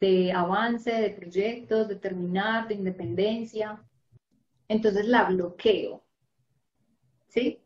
de 0.00 0.32
avance, 0.32 0.90
de 0.90 1.10
proyectos, 1.10 1.86
de 1.86 1.94
terminar, 1.94 2.66
de 2.66 2.74
independencia. 2.74 3.80
Entonces 4.66 5.06
la 5.06 5.30
bloqueo. 5.30 6.02
¿Sí? 7.28 7.60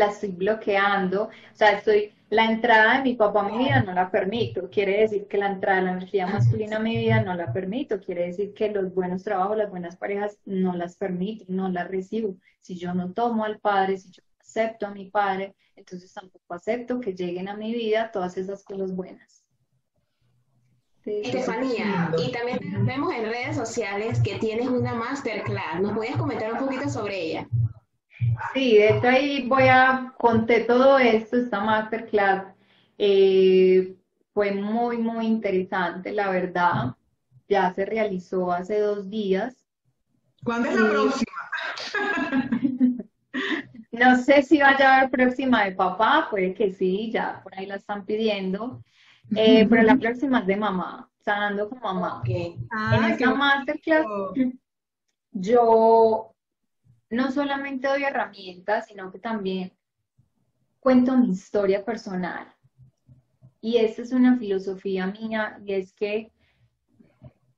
La 0.00 0.06
estoy 0.06 0.30
bloqueando. 0.30 1.24
O 1.24 1.30
sea, 1.54 1.72
estoy 1.72 2.12
la 2.30 2.44
entrada 2.44 2.98
de 2.98 3.02
mi 3.02 3.14
papá 3.14 3.40
a 3.40 3.48
mi 3.50 3.58
vida 3.58 3.82
no 3.82 3.92
la 3.92 4.08
permito. 4.08 4.70
Quiere 4.70 5.00
decir 5.00 5.26
que 5.26 5.36
la 5.36 5.50
entrada 5.50 5.78
de 5.80 5.84
la 5.86 5.92
energía 5.92 6.28
masculina 6.28 6.76
a 6.76 6.80
mi 6.80 6.96
vida 6.96 7.20
no 7.22 7.34
la 7.34 7.52
permito. 7.52 7.98
Quiere 7.98 8.26
decir 8.28 8.54
que 8.54 8.70
los 8.70 8.94
buenos 8.94 9.24
trabajos, 9.24 9.56
las 9.56 9.68
buenas 9.68 9.96
parejas 9.96 10.38
no 10.44 10.76
las 10.76 10.96
permito, 10.96 11.44
no 11.48 11.68
las 11.68 11.88
recibo. 11.88 12.36
Si 12.60 12.76
yo 12.76 12.94
no 12.94 13.12
tomo 13.12 13.44
al 13.44 13.58
padre, 13.58 13.98
si 13.98 14.10
yo 14.12 14.22
acepto 14.38 14.86
a 14.86 14.90
mi 14.90 15.10
padre, 15.10 15.56
entonces 15.74 16.12
tampoco 16.12 16.54
acepto 16.54 17.00
que 17.00 17.14
lleguen 17.14 17.48
a 17.48 17.56
mi 17.56 17.74
vida 17.74 18.12
todas 18.12 18.36
esas 18.36 18.62
cosas 18.62 18.94
buenas. 18.94 19.44
Estefanía, 21.04 22.12
y 22.16 22.30
también 22.30 22.86
vemos 22.86 23.12
en 23.12 23.24
redes 23.24 23.56
sociales 23.56 24.20
que 24.20 24.38
tienes 24.38 24.68
una 24.68 24.94
masterclass. 24.94 25.80
¿Nos 25.80 25.94
podías 25.94 26.16
comentar 26.16 26.52
un 26.52 26.58
poquito 26.58 26.88
sobre 26.88 27.20
ella? 27.20 27.48
Sí, 28.54 28.76
de 28.76 28.88
hecho 28.96 29.08
ahí 29.08 29.46
voy 29.46 29.64
a 29.64 30.12
conté 30.18 30.60
todo 30.60 30.98
esto, 30.98 31.36
esta 31.36 31.60
masterclass. 31.60 32.44
Eh, 32.98 33.96
fue 34.32 34.52
muy, 34.52 34.98
muy 34.98 35.26
interesante, 35.26 36.12
la 36.12 36.30
verdad. 36.30 36.94
Ya 37.48 37.72
se 37.72 37.84
realizó 37.84 38.52
hace 38.52 38.78
dos 38.78 39.08
días. 39.10 39.66
¿Cuándo 40.44 40.68
es 40.68 40.80
la 40.80 40.88
próxima? 40.88 41.30
no 43.92 44.16
sé 44.16 44.42
si 44.42 44.60
vaya 44.60 44.94
a 44.94 44.98
haber 44.98 45.10
próxima 45.10 45.64
de 45.64 45.72
papá, 45.72 46.28
puede 46.30 46.54
que 46.54 46.72
sí, 46.72 47.10
ya 47.12 47.40
por 47.42 47.54
ahí 47.58 47.66
la 47.66 47.76
están 47.76 48.04
pidiendo. 48.04 48.82
Eh, 49.36 49.66
pero 49.68 49.82
la 49.82 49.96
próxima 49.96 50.40
es 50.40 50.46
de 50.46 50.56
mamá, 50.56 51.08
sanando 51.20 51.68
con 51.68 51.80
mamá. 51.80 52.22
Ah, 52.72 52.96
en 52.96 53.04
esta 53.12 53.34
masterclass 53.34 54.06
yo 55.32 56.34
no 57.10 57.30
solamente 57.32 57.88
doy 57.88 58.04
herramientas, 58.04 58.86
sino 58.86 59.10
que 59.12 59.18
también 59.18 59.72
cuento 60.78 61.16
mi 61.16 61.30
historia 61.30 61.84
personal. 61.84 62.46
Y 63.60 63.76
esa 63.76 64.02
es 64.02 64.12
una 64.12 64.38
filosofía 64.38 65.06
mía, 65.06 65.60
y 65.66 65.74
es 65.74 65.92
que 65.92 66.32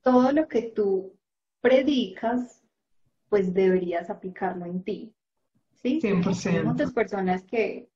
todo 0.02 0.32
lo 0.32 0.48
que 0.48 0.62
tú 0.62 1.16
predicas, 1.60 2.64
pues 3.28 3.54
deberías 3.54 4.10
aplicarlo 4.10 4.66
en 4.66 4.82
ti. 4.82 5.14
¿Sí? 5.74 6.00
100%. 6.00 6.58
Hay 6.58 6.64
muchas 6.64 6.92
personas 6.92 7.44
que 7.44 7.88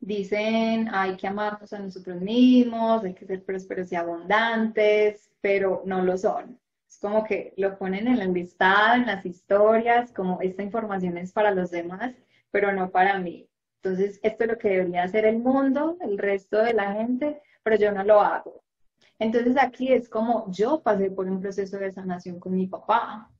dicen 0.00 0.88
hay 0.92 1.16
que 1.16 1.26
amarnos 1.26 1.72
a 1.72 1.78
nosotros 1.78 2.20
mismos, 2.20 3.04
hay 3.04 3.14
que 3.14 3.26
ser 3.26 3.44
prósperos 3.44 3.90
y 3.92 3.96
abundantes, 3.96 5.30
pero 5.40 5.82
no 5.84 6.02
lo 6.02 6.16
son. 6.16 6.58
Es 6.96 7.02
como 7.02 7.24
que 7.24 7.52
lo 7.58 7.76
ponen 7.76 8.08
en 8.08 8.22
el 8.22 8.32
listado, 8.32 8.94
en 8.94 9.04
las 9.06 9.26
historias, 9.26 10.10
como 10.12 10.40
esta 10.40 10.62
información 10.62 11.18
es 11.18 11.30
para 11.30 11.50
los 11.50 11.70
demás, 11.70 12.14
pero 12.50 12.72
no 12.72 12.90
para 12.90 13.18
mí. 13.18 13.46
Entonces, 13.82 14.18
esto 14.22 14.44
es 14.44 14.50
lo 14.50 14.56
que 14.56 14.70
debería 14.70 15.02
hacer 15.02 15.26
el 15.26 15.40
mundo, 15.40 15.98
el 16.00 16.16
resto 16.16 16.56
de 16.56 16.72
la 16.72 16.94
gente, 16.94 17.42
pero 17.62 17.76
yo 17.76 17.92
no 17.92 18.02
lo 18.02 18.22
hago. 18.22 18.64
Entonces, 19.18 19.58
aquí 19.60 19.92
es 19.92 20.08
como 20.08 20.50
yo 20.50 20.80
pasé 20.82 21.10
por 21.10 21.26
un 21.26 21.38
proceso 21.38 21.76
de 21.76 21.92
sanación 21.92 22.40
con 22.40 22.54
mi 22.54 22.66
papá. 22.66 23.30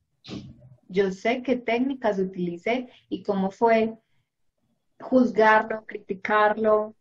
Yo 0.87 1.09
sé 1.09 1.41
qué 1.41 1.55
técnicas 1.55 2.19
utilicé 2.19 2.89
y 3.09 3.23
cómo 3.23 3.49
fue 3.49 3.97
juzgarlo, 4.99 5.83
criticarlo, 5.87 6.93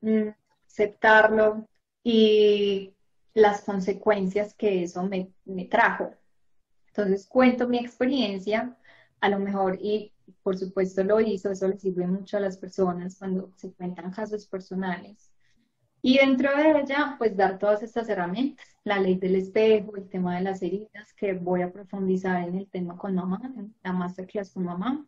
mm, 0.00 0.28
aceptarlo 0.64 1.66
y 2.04 2.95
las 3.36 3.60
consecuencias 3.60 4.54
que 4.54 4.82
eso 4.82 5.02
me, 5.04 5.30
me, 5.44 5.66
trajo. 5.66 6.10
Entonces 6.88 7.26
cuento 7.26 7.68
mi 7.68 7.76
experiencia, 7.76 8.74
a 9.20 9.28
lo 9.28 9.38
mejor, 9.38 9.78
y 9.78 10.14
por 10.42 10.56
supuesto 10.56 11.04
lo 11.04 11.20
hizo, 11.20 11.50
eso 11.50 11.68
le 11.68 11.78
sirve 11.78 12.06
mucho 12.06 12.38
a 12.38 12.40
las 12.40 12.56
personas 12.56 13.18
cuando 13.18 13.52
se 13.56 13.74
cuentan 13.74 14.10
casos 14.10 14.46
personales. 14.46 15.30
Y 16.00 16.16
dentro 16.16 16.56
de 16.56 16.80
ella, 16.80 17.16
pues 17.18 17.36
dar 17.36 17.58
todas 17.58 17.82
estas 17.82 18.08
herramientas, 18.08 18.66
la 18.84 19.00
ley 19.00 19.16
del 19.16 19.36
espejo, 19.36 19.96
el 19.96 20.08
tema 20.08 20.36
de 20.36 20.42
las 20.42 20.62
heridas, 20.62 21.12
que 21.12 21.34
voy 21.34 21.60
a 21.60 21.70
profundizar 21.70 22.48
en 22.48 22.54
el 22.54 22.68
tema 22.70 22.96
con 22.96 23.14
mamá, 23.14 23.38
en 23.44 23.74
la 23.84 23.92
masterclass 23.92 24.50
con 24.50 24.64
mamá. 24.64 25.06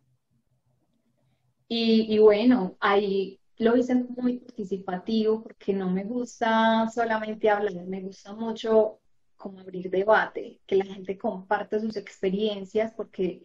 Y, 1.67 2.13
y 2.13 2.19
bueno, 2.19 2.77
ahí 2.79 3.39
lo 3.59 3.77
hice 3.77 3.95
muy 3.95 4.39
participativo 4.39 5.43
porque 5.43 5.73
no 5.73 5.89
me 5.89 6.03
gusta 6.03 6.89
solamente 6.89 7.49
hablar, 7.49 7.85
me 7.85 8.01
gusta 8.01 8.33
mucho 8.33 8.99
como 9.35 9.59
abrir 9.59 9.89
debate, 9.89 10.59
que 10.65 10.75
la 10.75 10.85
gente 10.85 11.17
comparta 11.17 11.79
sus 11.79 11.95
experiencias 11.95 12.91
porque 12.93 13.43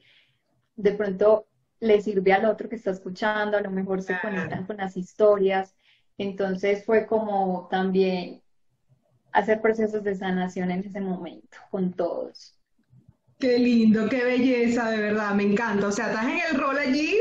de 0.76 0.92
pronto 0.92 1.46
le 1.80 2.00
sirve 2.00 2.32
al 2.32 2.46
otro 2.46 2.68
que 2.68 2.76
está 2.76 2.90
escuchando, 2.90 3.58
a 3.58 3.60
lo 3.60 3.70
mejor 3.70 4.02
se 4.02 4.18
conectan 4.20 4.66
con 4.66 4.78
las 4.78 4.96
historias 4.96 5.76
entonces 6.18 6.84
fue 6.84 7.06
como 7.06 7.68
también 7.70 8.42
hacer 9.32 9.60
procesos 9.60 10.04
de 10.04 10.14
sanación 10.14 10.70
en 10.70 10.80
ese 10.80 11.00
momento 11.00 11.58
con 11.70 11.92
todos. 11.92 12.53
Qué 13.44 13.58
lindo, 13.58 14.08
qué 14.08 14.24
belleza, 14.24 14.88
de 14.88 14.96
verdad, 14.96 15.34
me 15.34 15.42
encanta. 15.42 15.88
O 15.88 15.92
sea, 15.92 16.06
estás 16.06 16.24
en 16.24 16.38
el 16.50 16.58
rol 16.58 16.78
allí 16.78 17.14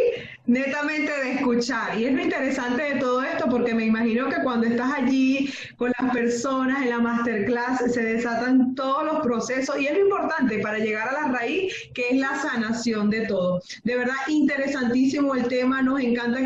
netamente 0.45 1.11
de 1.11 1.31
escuchar. 1.33 1.99
Y 1.99 2.05
es 2.05 2.13
lo 2.13 2.21
interesante 2.21 2.81
de 2.81 2.99
todo 3.01 3.21
esto, 3.21 3.49
porque 3.49 3.73
me 3.73 3.83
imagino 3.83 4.29
que 4.29 4.41
cuando 4.41 4.65
estás 4.65 4.93
allí 4.93 5.53
con 5.75 5.91
las 5.99 6.13
personas 6.13 6.81
en 6.81 6.91
la 6.91 6.99
masterclass 6.99 7.91
se 7.93 8.01
desatan 8.01 8.73
todos 8.73 9.03
los 9.03 9.21
procesos 9.21 9.77
y 9.77 9.87
es 9.87 9.97
lo 9.97 10.05
importante 10.05 10.59
para 10.59 10.77
llegar 10.77 11.09
a 11.09 11.23
la 11.23 11.27
raíz, 11.27 11.73
que 11.93 12.11
es 12.11 12.15
la 12.15 12.33
sanación 12.35 13.09
de 13.09 13.27
todo. 13.27 13.59
De 13.83 13.97
verdad, 13.97 14.15
interesantísimo 14.29 15.35
el 15.35 15.49
tema. 15.49 15.81
Nos 15.81 15.99
encanta 15.99 16.39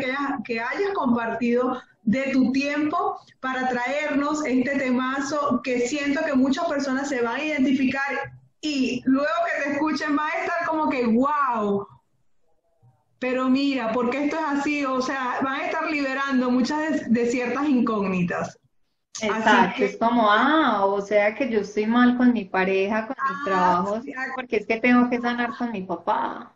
que 0.44 0.58
hayas, 0.58 0.92
compartido 0.92 1.80
de 2.02 2.32
tu 2.32 2.50
tiempo 2.50 3.20
para 3.38 3.68
traernos 3.68 4.44
este 4.44 4.76
temazo 4.76 5.60
que 5.62 5.86
siento 5.86 6.24
que 6.26 6.34
muchas 6.34 6.66
personas 6.66 7.08
se 7.08 7.22
van 7.22 7.36
a 7.36 7.44
identificar 7.44 8.32
y 8.60 9.02
luego 9.04 9.28
que 9.46 9.62
te 9.62 9.72
escuchen 9.72 10.16
va 10.16 10.26
a 10.26 10.40
estar 10.40 10.66
como 10.66 10.88
que, 10.88 11.06
wow, 11.06 11.86
pero 13.18 13.48
mira, 13.48 13.92
porque 13.92 14.24
esto 14.24 14.36
es 14.36 14.60
así, 14.60 14.84
o 14.84 15.00
sea, 15.00 15.38
van 15.42 15.60
a 15.60 15.66
estar 15.66 15.90
liberando 15.90 16.50
muchas 16.50 17.10
de, 17.10 17.26
ciertas 17.26 17.68
incógnitas. 17.68 18.58
Exacto, 19.20 19.82
es 19.82 19.96
como, 19.96 20.30
ah, 20.30 20.84
o 20.84 21.00
sea 21.00 21.34
que 21.34 21.50
yo 21.50 21.60
estoy 21.60 21.86
mal 21.86 22.16
con 22.16 22.32
mi 22.32 22.44
pareja, 22.44 23.08
con 23.08 23.16
mis 23.28 23.38
ah, 23.38 23.42
trabajos, 23.44 24.04
porque 24.36 24.56
es 24.58 24.66
que 24.66 24.78
tengo 24.78 25.10
que 25.10 25.20
sanar 25.20 25.56
con 25.56 25.72
mi 25.72 25.82
papá. 25.82 26.52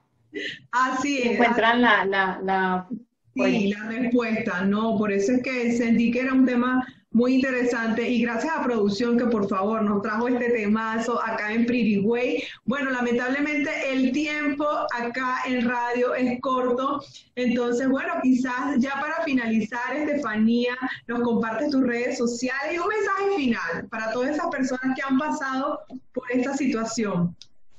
Así 0.71 1.19
es. 1.19 1.33
Encuentran 1.33 1.83
la, 1.83 2.05
la, 2.05 2.39
la 2.43 2.89
Sí, 3.35 3.73
la 3.73 3.89
respuesta, 3.89 4.63
no, 4.63 4.99
por 4.99 5.11
eso 5.11 5.33
es 5.33 5.43
que 5.43 5.73
sentí 5.73 6.11
que 6.11 6.21
era 6.21 6.35
un 6.35 6.45
tema 6.45 6.87
muy 7.13 7.35
interesante 7.35 8.09
y 8.09 8.23
gracias 8.23 8.55
a 8.57 8.63
producción 8.63 9.19
que 9.19 9.27
por 9.27 9.49
favor 9.49 9.83
nos 9.83 10.03
trajo 10.03 10.29
este 10.29 10.51
temazo 10.51 11.23
acá 11.23 11.53
en 11.53 11.67
Pretty 11.67 12.01
Way. 12.01 12.43
Bueno, 12.65 12.91
lamentablemente 12.91 13.71
el 13.93 14.13
tiempo 14.13 14.67
acá 14.95 15.39
en 15.47 15.69
radio 15.69 16.15
es 16.15 16.41
corto, 16.41 17.03
entonces 17.35 17.89
bueno, 17.89 18.15
quizás 18.23 18.79
ya 18.79 18.93
para 19.01 19.23
finalizar, 19.25 19.95
Estefanía, 19.95 20.77
nos 21.07 21.21
compartes 21.21 21.71
tus 21.71 21.83
redes 21.83 22.19
sociales 22.19 22.75
y 22.75 22.79
un 22.79 22.89
mensaje 22.89 23.37
final 23.37 23.89
para 23.91 24.13
todas 24.13 24.31
esas 24.31 24.49
personas 24.49 24.97
que 24.97 25.03
han 25.03 25.19
pasado 25.19 25.81
por 26.13 26.31
esta 26.33 26.57
situación 26.57 27.37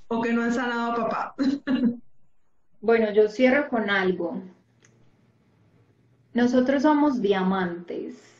o 0.08 0.22
que 0.22 0.32
no 0.34 0.44
han 0.44 0.54
sanado 0.54 0.92
a 0.92 0.96
papá. 0.96 1.36
Bueno, 2.84 3.14
yo 3.14 3.30
cierro 3.30 3.70
con 3.70 3.90
algo. 3.90 4.42
Nosotros 6.34 6.82
somos 6.82 7.22
diamantes, 7.22 8.33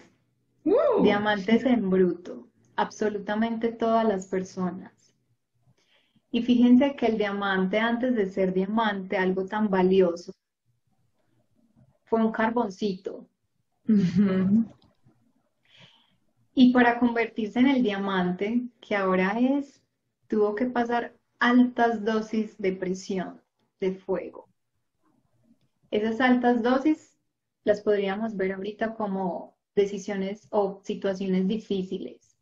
uh. 0.66 1.04
diamantes 1.04 1.66
en 1.66 1.90
bruto, 1.90 2.48
absolutamente 2.76 3.72
todas 3.72 4.08
las 4.08 4.28
personas. 4.28 4.92
Y 6.32 6.42
fíjense 6.42 6.96
que 6.96 7.06
el 7.06 7.18
diamante, 7.18 7.78
antes 7.78 8.16
de 8.16 8.26
ser 8.26 8.54
diamante, 8.54 9.18
algo 9.18 9.46
tan 9.46 9.70
valioso, 9.70 10.34
fue 12.06 12.26
un 12.26 12.32
carboncito. 12.32 13.28
Y 16.56 16.74
para 16.74 17.00
convertirse 17.00 17.60
en 17.60 17.68
el 17.68 17.84
diamante, 17.84 18.64
que 18.82 18.96
ahora 18.96 19.40
es, 19.40 19.84
tuvo 20.28 20.56
que 20.56 20.66
pasar 20.66 21.16
altas 21.40 22.04
dosis 22.04 22.58
de 22.58 22.74
presión, 22.74 23.42
de 23.80 23.94
fuego. 23.94 24.50
Esas 25.92 26.20
altas 26.22 26.64
dosis 26.64 27.18
las 27.64 27.82
podríamos 27.82 28.36
ver 28.36 28.54
ahorita 28.54 28.96
como 28.96 29.53
decisiones 29.76 30.48
o 30.50 30.82
situaciones 30.84 31.48
difíciles. 31.48 32.38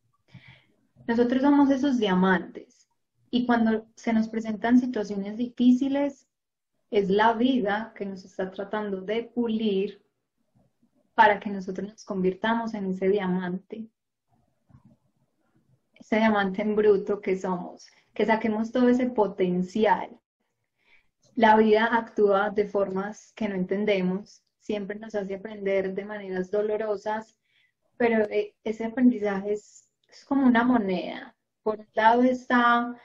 Nosotros 1.07 1.41
somos 1.41 1.69
esos 1.69 1.97
diamantes 1.97 2.87
y 3.29 3.45
cuando 3.45 3.87
se 3.95 4.13
nos 4.13 4.27
presentan 4.27 4.79
situaciones 4.79 5.37
difíciles, 5.37 6.27
es 6.89 7.09
la 7.09 7.33
vida 7.33 7.93
que 7.95 8.05
nos 8.05 8.25
está 8.25 8.51
tratando 8.51 9.01
de 9.01 9.23
pulir 9.23 10.03
para 11.15 11.39
que 11.39 11.49
nosotros 11.49 11.89
nos 11.89 12.03
convirtamos 12.03 12.73
en 12.73 12.91
ese 12.91 13.07
diamante, 13.07 13.87
ese 15.93 16.17
diamante 16.17 16.61
en 16.61 16.75
bruto 16.75 17.21
que 17.21 17.37
somos, 17.37 17.87
que 18.13 18.25
saquemos 18.25 18.71
todo 18.71 18.89
ese 18.89 19.09
potencial. 19.09 20.19
La 21.35 21.55
vida 21.55 21.89
actúa 21.91 22.49
de 22.49 22.67
formas 22.67 23.31
que 23.33 23.47
no 23.47 23.55
entendemos 23.55 24.43
siempre 24.71 24.97
nos 24.97 25.15
hace 25.15 25.35
aprender 25.35 25.93
de 25.93 26.05
maneras 26.05 26.49
dolorosas, 26.49 27.37
pero 27.97 28.23
eh, 28.29 28.55
ese 28.63 28.85
aprendizaje 28.85 29.51
es, 29.51 29.89
como 30.25 30.47
una 30.47 30.63
moneda. 30.63 31.35
Por 31.61 31.79
un 31.79 31.87
lado 31.93 32.23
está 32.23 32.95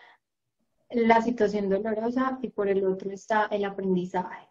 la 0.90 1.20
situación 1.22 1.68
dolorosa 1.68 2.38
y 2.40 2.50
por 2.50 2.68
el 2.68 2.85
otro 2.87 3.11
está 3.11 3.46
el 3.46 3.64
aprendizaje. 3.64 4.46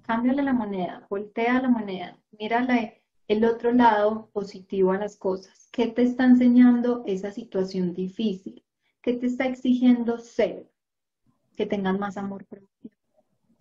Cámbiale 0.00 0.42
la 0.42 0.54
moneda, 0.54 1.06
voltea 1.10 1.60
la 1.60 1.68
moneda, 1.68 2.18
mírale 2.38 3.02
el 3.28 3.44
otro 3.44 3.70
lado 3.72 4.30
positivo 4.32 4.92
a 4.92 4.98
las 4.98 5.16
cosas. 5.16 5.68
¿Qué 5.72 5.88
te 5.88 6.04
está 6.04 6.24
enseñando 6.24 7.02
esa 7.06 7.30
situación 7.32 7.92
difícil? 7.92 8.64
¿Qué 9.02 9.12
te 9.12 9.26
está 9.26 9.44
exigiendo 9.44 10.18
ser? 10.18 10.70
Que 11.54 11.66
tengas 11.66 11.98
más 11.98 12.16
amor 12.16 12.46
propio, 12.46 12.90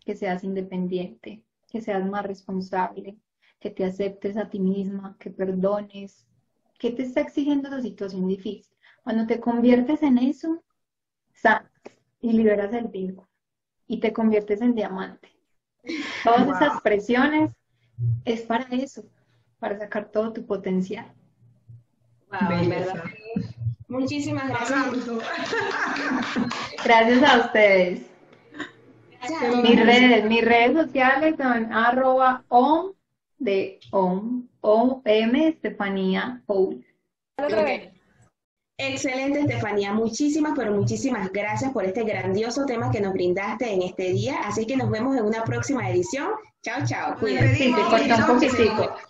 que 0.05 0.15
seas 0.15 0.45
independiente, 0.45 1.43
que 1.67 1.81
seas 1.81 2.05
más 2.05 2.25
responsable, 2.25 3.17
que 3.59 3.69
te 3.69 3.85
aceptes 3.85 4.37
a 4.37 4.49
ti 4.49 4.59
misma, 4.59 5.15
que 5.19 5.29
perdones. 5.29 6.27
¿Qué 6.79 6.91
te 6.91 7.03
está 7.03 7.21
exigiendo 7.21 7.69
esa 7.69 7.81
situación 7.81 8.27
difícil? 8.27 8.75
Cuando 9.03 9.25
te 9.27 9.39
conviertes 9.39 10.03
en 10.03 10.17
eso, 10.17 10.63
sanas 11.33 11.71
y 12.19 12.33
liberas 12.33 12.73
el 12.73 12.87
vínculo 12.87 13.29
y 13.87 13.99
te 13.99 14.13
conviertes 14.13 14.61
en 14.61 14.75
diamante. 14.75 15.29
Todas 16.23 16.47
esas 16.47 16.81
presiones 16.81 17.53
es 18.25 18.41
para 18.41 18.65
eso, 18.75 19.03
para 19.59 19.77
sacar 19.77 20.09
todo 20.11 20.33
tu 20.33 20.45
potencial. 20.45 21.11
Muchísimas 23.87 24.49
gracias. 24.49 25.07
Gracias 26.83 27.23
a 27.23 27.45
ustedes. 27.45 28.14
Mis 29.63 29.85
redes, 29.85 30.25
mis 30.25 30.43
redes 30.43 30.73
sociales 30.73 31.35
son 31.37 31.71
arroba 31.71 32.43
om 32.49 32.93
de 33.37 33.79
om, 33.91 34.47
m 35.05 35.47
Estefanía 35.47 36.41
Paul. 36.45 36.85
Excelente, 38.77 39.39
Estefanía. 39.39 39.93
Muchísimas, 39.93 40.53
pero 40.55 40.73
muchísimas 40.73 41.31
gracias 41.31 41.71
por 41.71 41.85
este 41.85 42.03
grandioso 42.03 42.65
tema 42.65 42.91
que 42.91 42.99
nos 42.99 43.13
brindaste 43.13 43.71
en 43.71 43.83
este 43.83 44.11
día. 44.11 44.39
Así 44.43 44.65
que 44.65 44.75
nos 44.75 44.89
vemos 44.89 45.15
en 45.15 45.23
una 45.23 45.43
próxima 45.43 45.89
edición. 45.89 46.31
Chao, 46.61 46.85
chao. 46.85 47.15
Cuídense. 47.17 47.55
Sí, 47.55 47.73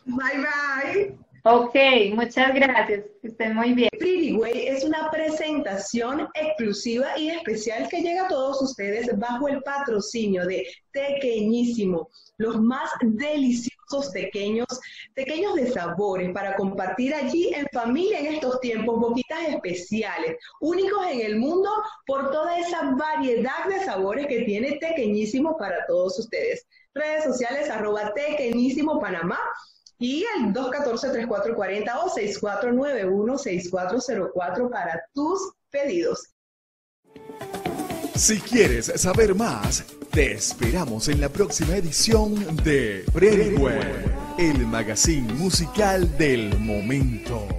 Bye, 0.05 0.37
bye. 0.37 1.24
Ok, 1.47 1.75
muchas 2.15 2.55
gracias. 2.55 3.05
Estén 3.21 3.53
muy 3.53 3.73
bien. 3.73 3.89
Pretty 3.99 4.33
Way 4.33 4.67
es 4.67 4.83
una 4.83 5.11
presentación 5.11 6.27
exclusiva 6.33 7.15
y 7.19 7.29
especial 7.29 7.87
que 7.87 8.01
llega 8.01 8.25
a 8.25 8.27
todos 8.29 8.63
ustedes 8.63 9.15
bajo 9.19 9.47
el 9.47 9.61
patrocinio 9.61 10.43
de 10.47 10.65
Tequeñísimo, 10.91 12.09
los 12.37 12.59
más 12.59 12.89
deliciosos 12.99 14.09
pequeños, 14.11 14.65
pequeños 15.13 15.53
de 15.53 15.71
sabores 15.71 16.31
para 16.33 16.55
compartir 16.55 17.13
allí 17.13 17.53
en 17.53 17.67
familia 17.71 18.21
en 18.21 18.33
estos 18.33 18.59
tiempos, 18.59 18.99
boquitas 18.99 19.47
especiales, 19.49 20.37
únicos 20.61 21.05
en 21.11 21.21
el 21.21 21.35
mundo 21.35 21.69
por 22.07 22.31
toda 22.31 22.57
esa 22.57 22.95
variedad 22.95 23.67
de 23.69 23.85
sabores 23.85 24.25
que 24.25 24.45
tiene 24.45 24.79
Tequeñísimo 24.79 25.55
para 25.59 25.85
todos 25.85 26.17
ustedes. 26.17 26.65
Redes 26.95 27.23
sociales 27.23 27.69
arroba 27.69 28.15
Tequeñísimo 28.15 28.99
Panamá 28.99 29.37
y 29.99 30.25
el 30.37 30.53
214-3440 30.53 31.91
o 32.03 32.09
6491-6404 32.15 34.69
para 34.69 35.03
tus 35.13 35.51
pedidos. 35.69 36.29
Si 38.15 38.39
quieres 38.39 38.91
saber 38.95 39.35
más, 39.35 39.83
te 40.11 40.31
esperamos 40.33 41.09
en 41.09 41.19
la 41.19 41.29
próxima 41.29 41.75
edición 41.75 42.35
de 42.63 43.03
Freeway, 43.11 43.81
el 44.37 44.65
magazine 44.67 45.33
musical 45.33 46.17
del 46.17 46.57
momento. 46.59 47.55